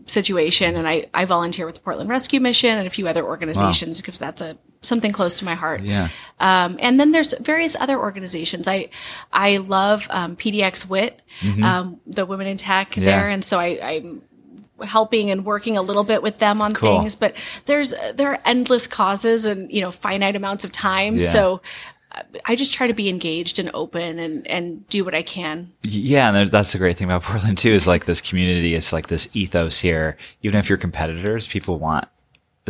situation 0.06 0.76
and 0.76 0.86
I, 0.86 1.06
I 1.14 1.24
volunteer 1.24 1.64
with 1.64 1.76
the 1.76 1.80
Portland 1.80 2.10
Rescue 2.10 2.40
Mission 2.40 2.76
and 2.76 2.86
a 2.86 2.90
few 2.90 3.08
other 3.08 3.24
organizations 3.24 3.98
wow. 3.98 4.02
because 4.02 4.18
that's 4.18 4.42
a 4.42 4.58
something 4.82 5.12
close 5.12 5.34
to 5.36 5.44
my 5.44 5.54
heart. 5.54 5.82
Yeah. 5.82 6.08
Um, 6.38 6.78
and 6.80 6.98
then 6.98 7.12
there's 7.12 7.34
various 7.38 7.76
other 7.76 7.98
organizations. 7.98 8.66
I 8.66 8.88
I 9.32 9.58
love 9.58 10.06
um, 10.10 10.36
PDX 10.36 10.88
WIT, 10.88 11.20
mm-hmm. 11.40 11.62
um, 11.62 12.00
the 12.06 12.26
Women 12.26 12.46
in 12.46 12.56
Tech 12.56 12.96
yeah. 12.96 13.04
there, 13.04 13.28
and 13.28 13.44
so 13.44 13.58
I, 13.58 13.78
I'm 13.82 14.22
helping 14.84 15.30
and 15.30 15.44
working 15.44 15.76
a 15.76 15.82
little 15.82 16.04
bit 16.04 16.22
with 16.22 16.38
them 16.38 16.62
on 16.62 16.72
cool. 16.72 17.00
things. 17.00 17.14
But 17.14 17.34
there's 17.66 17.94
there 18.14 18.32
are 18.32 18.40
endless 18.44 18.86
causes 18.86 19.44
and 19.44 19.70
you 19.70 19.80
know 19.80 19.90
finite 19.90 20.36
amounts 20.36 20.64
of 20.64 20.72
time. 20.72 21.18
Yeah. 21.18 21.28
So 21.28 21.60
I 22.44 22.56
just 22.56 22.72
try 22.72 22.86
to 22.86 22.92
be 22.92 23.08
engaged 23.08 23.58
and 23.58 23.70
open 23.72 24.18
and, 24.18 24.46
and 24.48 24.86
do 24.88 25.04
what 25.04 25.14
I 25.14 25.22
can. 25.22 25.70
Yeah, 25.84 26.34
and 26.34 26.50
that's 26.50 26.72
the 26.72 26.78
great 26.78 26.96
thing 26.96 27.06
about 27.06 27.22
Portland 27.22 27.58
too 27.58 27.70
is 27.70 27.86
like 27.86 28.06
this 28.06 28.20
community. 28.20 28.74
It's 28.74 28.92
like 28.92 29.06
this 29.06 29.28
ethos 29.32 29.78
here. 29.78 30.16
Even 30.42 30.58
if 30.58 30.68
you're 30.68 30.78
competitors, 30.78 31.46
people 31.46 31.78
want 31.78 32.08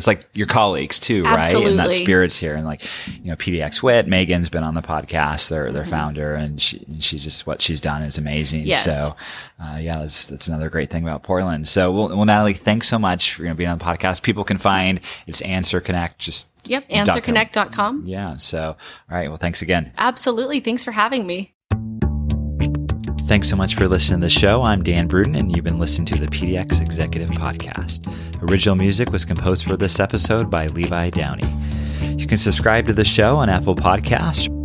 it's 0.00 0.06
like 0.06 0.24
your 0.32 0.46
colleagues 0.46 0.98
too, 0.98 1.24
Absolutely. 1.26 1.64
right? 1.64 1.70
And 1.70 1.78
that 1.78 1.92
spirits 1.92 2.38
here. 2.38 2.54
And 2.54 2.64
like, 2.64 2.82
you 3.06 3.30
know, 3.30 3.36
PDX 3.36 3.82
Wit, 3.82 4.08
Megan's 4.08 4.48
been 4.48 4.64
on 4.64 4.72
the 4.72 4.80
podcast, 4.80 5.50
their, 5.50 5.70
their 5.70 5.82
mm-hmm. 5.82 5.90
founder, 5.90 6.34
and 6.34 6.60
she, 6.60 6.82
and 6.88 7.04
she's 7.04 7.22
just, 7.22 7.46
what 7.46 7.60
she's 7.60 7.80
done 7.80 8.02
is 8.02 8.16
amazing. 8.16 8.64
Yes. 8.64 8.84
So, 8.84 9.14
uh, 9.62 9.76
yeah, 9.76 9.98
that's, 9.98 10.26
that's 10.26 10.48
another 10.48 10.70
great 10.70 10.88
thing 10.88 11.02
about 11.02 11.22
Portland. 11.22 11.68
So, 11.68 11.92
well, 11.92 12.08
well 12.08 12.24
Natalie, 12.24 12.54
thanks 12.54 12.88
so 12.88 12.98
much 12.98 13.34
for 13.34 13.42
you 13.42 13.50
know, 13.50 13.54
being 13.54 13.68
on 13.68 13.78
the 13.78 13.84
podcast. 13.84 14.22
People 14.22 14.44
can 14.44 14.56
find 14.56 15.00
it's 15.26 15.42
Answer 15.42 15.80
Connect, 15.80 16.18
just 16.18 16.46
Yep, 16.64 16.88
answerconnect.com. 16.90 18.04
Yeah. 18.06 18.36
So, 18.36 18.62
all 18.62 18.76
right. 19.08 19.28
Well, 19.28 19.38
thanks 19.38 19.62
again. 19.62 19.92
Absolutely. 19.98 20.60
Thanks 20.60 20.84
for 20.84 20.92
having 20.92 21.26
me. 21.26 21.54
Thanks 23.30 23.48
so 23.48 23.54
much 23.54 23.76
for 23.76 23.86
listening 23.86 24.22
to 24.22 24.26
the 24.26 24.28
show. 24.28 24.64
I'm 24.64 24.82
Dan 24.82 25.08
Bruden, 25.08 25.38
and 25.38 25.54
you've 25.54 25.64
been 25.64 25.78
listening 25.78 26.06
to 26.06 26.20
the 26.20 26.26
PDX 26.26 26.80
Executive 26.80 27.30
Podcast. 27.30 28.12
Original 28.42 28.74
music 28.74 29.12
was 29.12 29.24
composed 29.24 29.68
for 29.68 29.76
this 29.76 30.00
episode 30.00 30.50
by 30.50 30.66
Levi 30.66 31.10
Downey. 31.10 31.46
You 32.16 32.26
can 32.26 32.38
subscribe 32.38 32.88
to 32.88 32.92
the 32.92 33.04
show 33.04 33.36
on 33.36 33.48
Apple 33.48 33.76
Podcasts 33.76 34.59